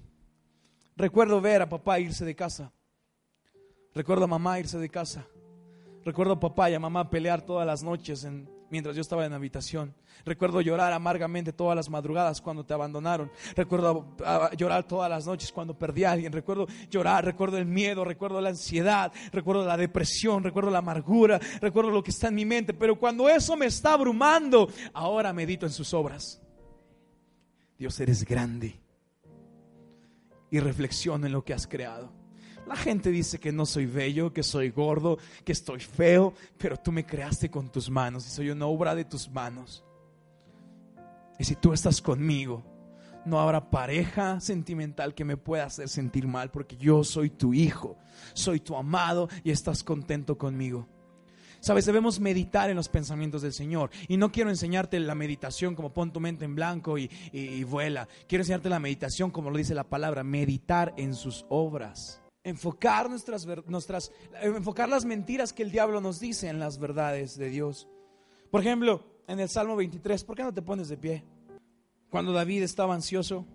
Recuerdo 0.97 1.41
ver 1.41 1.63
a 1.63 1.69
papá 1.69 1.99
irse 1.99 2.25
de 2.25 2.37
casa. 2.37 2.73
Recuerdo 3.95 4.25
a 4.25 4.29
mamá 4.29 4.61
irse 4.61 4.79
de 4.79 4.89
casa. 4.89 5.27
Recuerdo 6.05 6.35
a 6.35 6.41
papá 6.41 6.71
y 6.71 6.75
a 6.75 6.81
mamá 6.81 7.09
pelear 7.09 7.43
todas 7.43 7.67
las 7.67 7.83
noches 7.83 8.25
en 8.25 8.49
mientras 8.75 8.97
yo 8.97 9.03
estaba 9.03 9.25
en 9.25 9.31
la 9.31 9.37
habitación. 9.37 9.95
Recuerdo 10.25 10.61
llorar 10.61 10.93
amargamente 10.93 11.53
todas 11.53 11.77
las 11.77 11.89
madrugadas 11.89 12.41
cuando 12.41 12.67
te 12.67 12.75
abandonaron. 12.75 13.31
Recuerdo 13.55 14.17
ah, 14.25 14.51
llorar 14.57 14.83
todas 14.83 15.09
las 15.09 15.27
noches 15.27 15.53
cuando 15.53 15.79
perdí 15.79 16.03
a 16.03 16.11
alguien. 16.11 16.33
Recuerdo 16.33 16.67
llorar, 16.91 17.25
recuerdo 17.25 17.57
el 17.57 17.67
miedo, 17.67 18.05
recuerdo 18.05 18.41
la 18.41 18.49
ansiedad, 18.49 19.13
recuerdo 19.31 19.65
la 19.65 19.77
depresión, 19.77 20.43
recuerdo 20.43 20.73
la 20.73 20.79
amargura, 20.79 21.39
recuerdo 21.61 21.93
lo 21.93 22.03
que 22.03 22.11
está 22.11 22.27
en 22.27 22.35
mi 22.35 22.45
mente. 22.45 22.75
Pero 22.75 22.99
cuando 22.99 23.29
eso 23.29 23.57
me 23.57 23.67
está 23.67 23.93
abrumando, 23.93 24.69
ahora 24.93 25.33
medito 25.33 25.67
en 25.67 25.73
sus 25.73 25.95
obras. 25.95 26.43
Dios, 27.79 28.01
eres 28.01 28.25
grande. 28.25 28.81
Y 30.51 30.59
reflexiona 30.59 31.29
en 31.29 31.33
lo 31.33 31.45
que 31.45 31.55
has 31.55 31.69
creado. 31.69 32.24
La 32.67 32.77
gente 32.77 33.11
dice 33.11 33.39
que 33.39 33.53
no 33.53 33.67
soy 33.67 33.87
bello, 33.87 34.33
que 34.33 34.43
soy 34.43 34.71
gordo, 34.71 35.19
que 35.45 35.53
estoy 35.53 35.81
feo, 35.81 36.33
pero 36.57 36.77
tú 36.77 36.93
me 36.93 37.05
creaste 37.05 37.51
con 37.51 37.71
tus 37.71 37.91
manos 37.91 38.27
y 38.27 38.31
soy 38.31 38.51
una 38.51 38.67
obra 38.67 38.95
de 38.95 39.05
tus 39.05 39.29
manos. 39.29 39.85
Y 41.39 41.45
si 41.45 41.57
tú 41.57 41.73
estás 41.73 42.01
conmigo, 42.01 42.63
no 43.27 43.39
habrá 43.39 43.71
pareja 43.71 44.41
sentimental 44.41 45.15
que 45.15 45.25
me 45.25 45.37
pueda 45.37 45.65
hacer 45.65 45.89
sentir 45.89 46.27
mal 46.27 46.51
porque 46.51 46.77
yo 46.77 47.05
soy 47.05 47.31
tu 47.31 47.53
hijo, 47.53 47.99
soy 48.33 48.61
tu 48.61 48.77
amado 48.77 49.29
y 49.43 49.51
estás 49.51 49.83
contento 49.83 50.39
conmigo. 50.39 50.89
Sabes, 51.61 51.87
debemos 51.87 52.21
meditar 52.21 52.69
en 52.69 52.77
los 52.77 52.91
pensamientos 52.91 53.41
del 53.41 53.55
Señor. 53.55 53.91
Y 54.07 54.19
no 54.19 54.31
quiero 54.31 54.51
enseñarte 54.51 55.01
la 55.01 55.15
meditación 55.15 55.75
como 55.75 55.95
pon 55.95 56.13
tu 56.13 56.21
mente 56.21 56.45
en 56.45 56.55
blanco 56.55 56.99
y, 56.99 57.11
y 57.33 57.65
vuela. 57.65 58.07
Quiero 58.29 58.43
enseñarte 58.43 58.69
la 58.69 58.79
meditación 58.79 59.31
como 59.31 59.49
lo 59.49 59.57
dice 59.57 59.75
la 59.75 59.89
palabra, 59.89 60.25
meditar 60.25 60.93
en 60.99 61.15
sus 61.15 61.47
obras 61.49 62.24
enfocar 62.45 63.09
nuestras, 63.09 63.47
nuestras, 63.67 64.13
enfocar 64.43 64.89
las 64.89 65.07
mentiras 65.07 65.53
que 65.53 65.63
el 65.63 65.73
diablo 65.73 66.01
nos 66.01 66.21
dice 66.21 66.49
en 66.49 66.61
las 66.61 66.79
verdades 66.79 67.37
de 67.39 67.49
Dios. 67.49 67.89
Por 68.51 68.61
ejemplo, 68.61 69.03
en 69.27 69.41
el 69.41 69.49
Salmo 69.49 69.75
23, 69.75 70.23
¿por 70.25 70.37
qué 70.37 70.43
no 70.45 70.53
te 70.53 70.63
pones 70.63 70.89
de 70.89 70.99
pie? 70.99 71.25
Cuando 72.11 72.33
David 72.33 72.63
estaba 72.63 72.95
ansioso, 72.95 73.47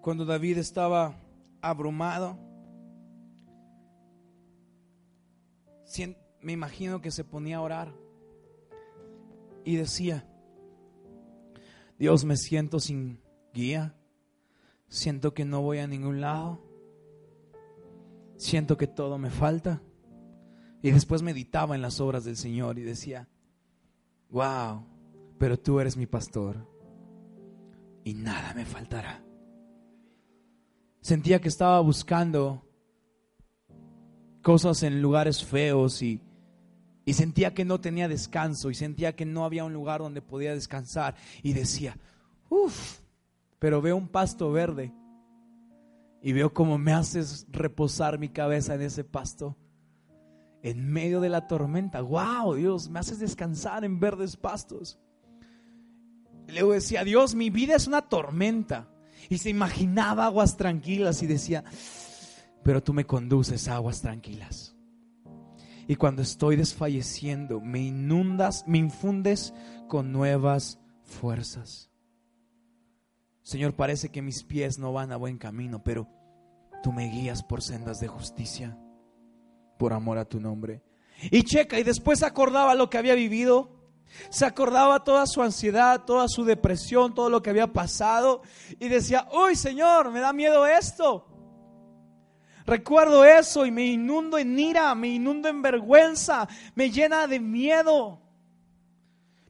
cuando 0.00 0.24
David 0.24 0.58
estaba 0.58 1.14
abrumado, 1.60 2.38
me 6.40 6.52
imagino 6.52 7.02
que 7.02 7.10
se 7.10 7.22
ponía 7.22 7.58
a 7.58 7.60
orar 7.60 7.94
y 9.64 9.76
decía, 9.76 10.26
Dios 11.98 12.24
me 12.24 12.36
siento 12.38 12.80
sin 12.80 13.20
guía, 13.52 13.94
siento 14.88 15.34
que 15.34 15.44
no 15.44 15.60
voy 15.60 15.78
a 15.78 15.86
ningún 15.86 16.22
lado 16.22 16.71
siento 18.42 18.76
que 18.76 18.86
todo 18.86 19.18
me 19.18 19.30
falta. 19.30 19.82
Y 20.82 20.90
después 20.90 21.22
meditaba 21.22 21.74
en 21.74 21.82
las 21.82 22.00
obras 22.00 22.24
del 22.24 22.36
Señor 22.36 22.78
y 22.78 22.82
decía, 22.82 23.28
wow, 24.30 24.84
pero 25.38 25.58
tú 25.58 25.78
eres 25.78 25.96
mi 25.96 26.06
pastor 26.06 26.68
y 28.04 28.14
nada 28.14 28.52
me 28.54 28.64
faltará. 28.64 29.24
Sentía 31.00 31.40
que 31.40 31.48
estaba 31.48 31.80
buscando 31.80 32.68
cosas 34.42 34.82
en 34.82 35.00
lugares 35.00 35.44
feos 35.44 36.02
y, 36.02 36.20
y 37.04 37.12
sentía 37.12 37.54
que 37.54 37.64
no 37.64 37.80
tenía 37.80 38.08
descanso 38.08 38.70
y 38.70 38.74
sentía 38.74 39.14
que 39.14 39.24
no 39.24 39.44
había 39.44 39.64
un 39.64 39.72
lugar 39.72 40.00
donde 40.00 40.20
podía 40.20 40.52
descansar 40.52 41.14
y 41.44 41.52
decía, 41.52 41.96
uff, 42.48 42.98
pero 43.60 43.80
veo 43.80 43.96
un 43.96 44.08
pasto 44.08 44.50
verde 44.50 44.92
y 46.22 46.32
veo 46.32 46.54
cómo 46.54 46.78
me 46.78 46.92
haces 46.92 47.46
reposar 47.50 48.18
mi 48.18 48.28
cabeza 48.28 48.74
en 48.74 48.82
ese 48.82 49.02
pasto. 49.02 49.56
En 50.62 50.88
medio 50.92 51.20
de 51.20 51.28
la 51.28 51.48
tormenta. 51.48 52.00
Wow, 52.00 52.54
Dios, 52.54 52.88
me 52.88 53.00
haces 53.00 53.18
descansar 53.18 53.84
en 53.84 53.98
verdes 53.98 54.36
pastos. 54.36 55.00
luego 56.46 56.72
decía, 56.72 57.02
Dios, 57.02 57.34
mi 57.34 57.50
vida 57.50 57.74
es 57.74 57.88
una 57.88 58.02
tormenta. 58.02 58.88
Y 59.28 59.38
se 59.38 59.50
imaginaba 59.50 60.26
aguas 60.26 60.56
tranquilas 60.56 61.22
y 61.22 61.26
decía, 61.26 61.64
pero 62.62 62.82
tú 62.82 62.92
me 62.92 63.04
conduces 63.04 63.66
a 63.66 63.76
aguas 63.76 64.00
tranquilas. 64.00 64.76
Y 65.88 65.96
cuando 65.96 66.22
estoy 66.22 66.54
desfalleciendo, 66.56 67.60
me 67.60 67.80
inundas, 67.80 68.64
me 68.68 68.78
infundes 68.78 69.52
con 69.88 70.12
nuevas 70.12 70.78
fuerzas. 71.02 71.91
Señor, 73.42 73.74
parece 73.74 74.10
que 74.10 74.22
mis 74.22 74.44
pies 74.44 74.78
no 74.78 74.92
van 74.92 75.12
a 75.12 75.16
buen 75.16 75.36
camino, 75.36 75.82
pero 75.82 76.08
tú 76.82 76.92
me 76.92 77.08
guías 77.08 77.42
por 77.42 77.62
sendas 77.62 77.98
de 77.98 78.08
justicia, 78.08 78.78
por 79.78 79.92
amor 79.92 80.18
a 80.18 80.24
tu 80.24 80.40
nombre. 80.40 80.82
Y 81.30 81.42
checa, 81.42 81.78
y 81.78 81.82
después 81.82 82.22
acordaba 82.22 82.74
lo 82.74 82.88
que 82.88 82.98
había 82.98 83.14
vivido. 83.14 83.80
Se 84.30 84.44
acordaba 84.44 85.04
toda 85.04 85.26
su 85.26 85.42
ansiedad, 85.42 86.04
toda 86.04 86.28
su 86.28 86.44
depresión, 86.44 87.14
todo 87.14 87.30
lo 87.30 87.42
que 87.42 87.50
había 87.50 87.72
pasado. 87.72 88.42
Y 88.78 88.88
decía, 88.88 89.28
uy 89.32 89.56
Señor, 89.56 90.10
me 90.10 90.20
da 90.20 90.32
miedo 90.32 90.66
esto. 90.66 91.28
Recuerdo 92.64 93.24
eso 93.24 93.66
y 93.66 93.72
me 93.72 93.86
inundo 93.86 94.38
en 94.38 94.56
ira, 94.56 94.94
me 94.94 95.08
inundo 95.08 95.48
en 95.48 95.62
vergüenza, 95.62 96.48
me 96.76 96.90
llena 96.90 97.26
de 97.26 97.40
miedo. 97.40 98.21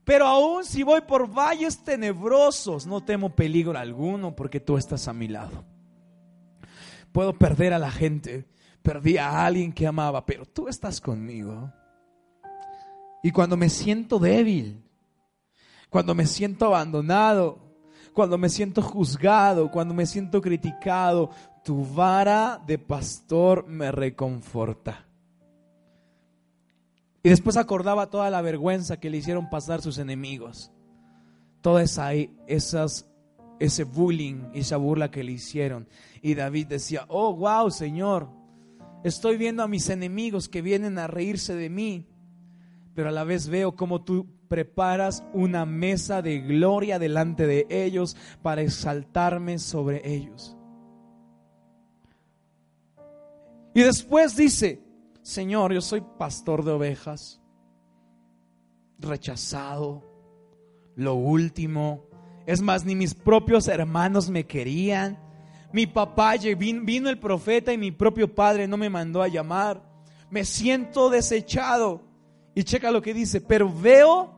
Pero 0.03 0.27
aún 0.27 0.65
si 0.65 0.83
voy 0.83 1.01
por 1.01 1.31
valles 1.31 1.79
tenebrosos, 1.83 2.85
no 2.85 3.01
temo 3.03 3.29
peligro 3.29 3.77
alguno 3.77 4.35
porque 4.35 4.59
tú 4.59 4.77
estás 4.77 5.07
a 5.07 5.13
mi 5.13 5.27
lado. 5.27 5.63
Puedo 7.11 7.33
perder 7.37 7.73
a 7.73 7.79
la 7.79 7.91
gente, 7.91 8.45
perdí 8.81 9.17
a 9.17 9.45
alguien 9.45 9.71
que 9.71 9.87
amaba, 9.87 10.25
pero 10.25 10.45
tú 10.45 10.67
estás 10.67 10.99
conmigo. 10.99 11.71
Y 13.21 13.31
cuando 13.31 13.55
me 13.55 13.69
siento 13.69 14.19
débil, 14.19 14.83
cuando 15.89 16.13
me 16.13 16.25
siento 16.25 16.65
abandonado, 16.65 17.59
cuando 18.13 18.37
me 18.37 18.49
siento 18.49 18.81
juzgado, 18.81 19.71
cuando 19.71 19.93
me 19.93 20.05
siento 20.05 20.41
criticado, 20.41 21.29
tu 21.63 21.85
vara 21.85 22.61
de 22.65 22.77
pastor 22.77 23.65
me 23.67 23.91
reconforta. 23.91 25.05
Y 27.23 27.29
después 27.29 27.55
acordaba 27.55 28.09
toda 28.09 28.29
la 28.29 28.41
vergüenza 28.41 28.99
que 28.99 29.09
le 29.09 29.17
hicieron 29.17 29.49
pasar 29.49 29.81
sus 29.81 29.97
enemigos. 29.97 30.73
Toda 31.61 31.81
esa, 31.81 32.11
esas, 32.13 33.09
ese 33.59 33.85
bullying, 33.85 34.49
esa 34.53 34.75
burla 34.75 35.09
que 35.09 35.23
le 35.23 35.31
hicieron. 35.31 35.87
Y 36.21 36.35
David 36.35 36.67
decía, 36.67 37.05
oh, 37.07 37.33
wow, 37.33 37.71
Señor, 37.71 38.27
estoy 39.05 39.37
viendo 39.37 39.63
a 39.63 39.69
mis 39.69 39.89
enemigos 39.89 40.49
que 40.49 40.61
vienen 40.61 40.99
a 40.99 41.07
reírse 41.07 41.55
de 41.55 41.69
mí, 41.69 42.05
pero 42.93 43.07
a 43.07 43.13
la 43.13 43.23
vez 43.23 43.47
veo 43.47 43.73
cómo 43.77 44.03
tú 44.03 44.27
preparas 44.49 45.23
una 45.33 45.65
mesa 45.65 46.21
de 46.21 46.39
gloria 46.41 46.99
delante 46.99 47.47
de 47.47 47.65
ellos 47.69 48.17
para 48.41 48.61
exaltarme 48.61 49.59
sobre 49.59 50.01
ellos. 50.13 50.57
Y 53.73 53.81
después 53.81 54.35
dice, 54.35 54.82
Señor, 55.23 55.73
yo 55.73 55.81
soy 55.81 56.03
pastor 56.19 56.63
de 56.65 56.71
ovejas, 56.71 57.41
rechazado, 58.99 60.03
lo 60.95 61.15
último. 61.15 62.05
Es 62.45 62.61
más, 62.61 62.83
ni 62.83 62.93
mis 62.93 63.15
propios 63.15 63.69
hermanos 63.69 64.29
me 64.29 64.45
querían. 64.45 65.17
Mi 65.71 65.87
papá 65.87 66.35
vino 66.35 67.09
el 67.09 67.17
profeta 67.17 67.71
y 67.71 67.77
mi 67.77 67.91
propio 67.91 68.35
padre 68.35 68.67
no 68.67 68.75
me 68.75 68.89
mandó 68.89 69.23
a 69.23 69.29
llamar. 69.29 69.81
Me 70.29 70.43
siento 70.43 71.09
desechado. 71.09 72.03
Y 72.53 72.63
checa 72.63 72.91
lo 72.91 73.01
que 73.01 73.13
dice, 73.13 73.39
pero 73.39 73.73
veo 73.73 74.35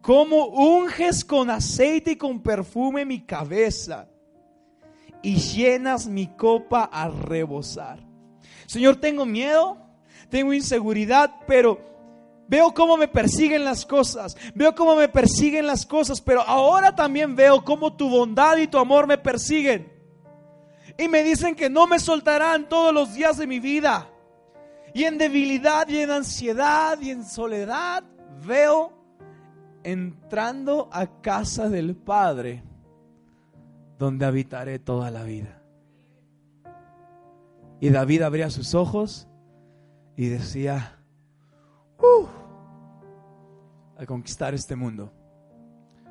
cómo 0.00 0.46
unges 0.46 1.24
con 1.24 1.50
aceite 1.50 2.12
y 2.12 2.16
con 2.16 2.40
perfume 2.40 3.04
mi 3.04 3.26
cabeza 3.26 4.08
y 5.22 5.36
llenas 5.36 6.06
mi 6.06 6.28
copa 6.28 6.84
a 6.84 7.08
rebosar. 7.08 7.98
Señor, 8.66 8.96
tengo 8.96 9.26
miedo, 9.26 9.89
tengo 10.30 10.52
inseguridad, 10.52 11.30
pero 11.46 11.78
veo 12.48 12.72
cómo 12.72 12.96
me 12.96 13.08
persiguen 13.08 13.64
las 13.64 13.84
cosas, 13.84 14.36
veo 14.54 14.74
cómo 14.74 14.96
me 14.96 15.08
persiguen 15.08 15.66
las 15.66 15.84
cosas, 15.84 16.20
pero 16.20 16.40
ahora 16.42 16.94
también 16.94 17.36
veo 17.36 17.64
cómo 17.64 17.94
tu 17.94 18.08
bondad 18.08 18.56
y 18.56 18.66
tu 18.66 18.78
amor 18.78 19.06
me 19.06 19.18
persiguen. 19.18 19.92
Y 20.96 21.08
me 21.08 21.22
dicen 21.22 21.54
que 21.54 21.70
no 21.70 21.86
me 21.86 21.98
soltarán 21.98 22.68
todos 22.68 22.92
los 22.92 23.14
días 23.14 23.38
de 23.38 23.46
mi 23.46 23.60
vida. 23.60 24.08
Y 24.92 25.04
en 25.04 25.18
debilidad 25.18 25.88
y 25.88 25.98
en 25.98 26.10
ansiedad 26.10 26.98
y 27.00 27.10
en 27.10 27.24
soledad 27.24 28.02
veo 28.44 28.92
entrando 29.84 30.90
a 30.92 31.06
casa 31.20 31.68
del 31.68 31.94
Padre, 31.94 32.62
donde 33.98 34.26
habitaré 34.26 34.78
toda 34.78 35.10
la 35.10 35.22
vida. 35.22 35.62
Y 37.80 37.88
David 37.88 38.22
abría 38.22 38.50
sus 38.50 38.74
ojos 38.74 39.29
y 40.20 40.28
decía, 40.28 40.98
uh, 41.98 42.26
a 43.96 44.04
conquistar 44.04 44.52
este 44.52 44.76
mundo, 44.76 45.14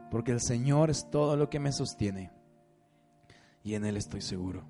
porque 0.10 0.32
el 0.32 0.42
Señor 0.42 0.90
es 0.90 1.08
todo 1.12 1.38
lo 1.38 1.48
que 1.52 1.60
me 1.60 1.72
sostiene 1.72 2.32
y 3.64 3.76
en 3.76 3.86
Él 3.86 3.98
estoy 3.98 4.22
seguro. 4.22 4.68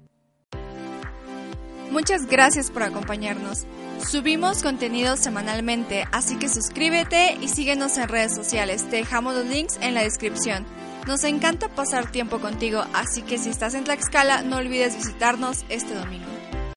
Muchas 1.90 2.26
gracias 2.26 2.70
por 2.70 2.84
acompañarnos. 2.84 3.66
Subimos 4.06 4.62
contenido 4.62 5.16
semanalmente, 5.16 6.04
así 6.12 6.38
que 6.38 6.50
suscríbete 6.50 7.38
y 7.40 7.48
síguenos 7.48 7.98
en 7.98 8.10
redes 8.10 8.36
sociales. 8.36 8.90
Te 8.90 8.98
dejamos 8.98 9.36
los 9.36 9.46
links 9.46 9.80
en 9.82 9.94
la 9.94 10.02
descripción. 10.02 10.66
Nos 11.08 11.24
encanta 11.24 11.70
pasar 11.70 12.12
tiempo 12.12 12.42
contigo, 12.42 12.84
así 12.94 13.22
que 13.22 13.38
si 13.38 13.50
estás 13.50 13.74
en 13.74 13.86
Tlaxcala 13.86 14.42
no 14.42 14.58
olvides 14.58 14.98
visitarnos 14.98 15.64
este 15.70 15.96
domingo. 15.96 16.39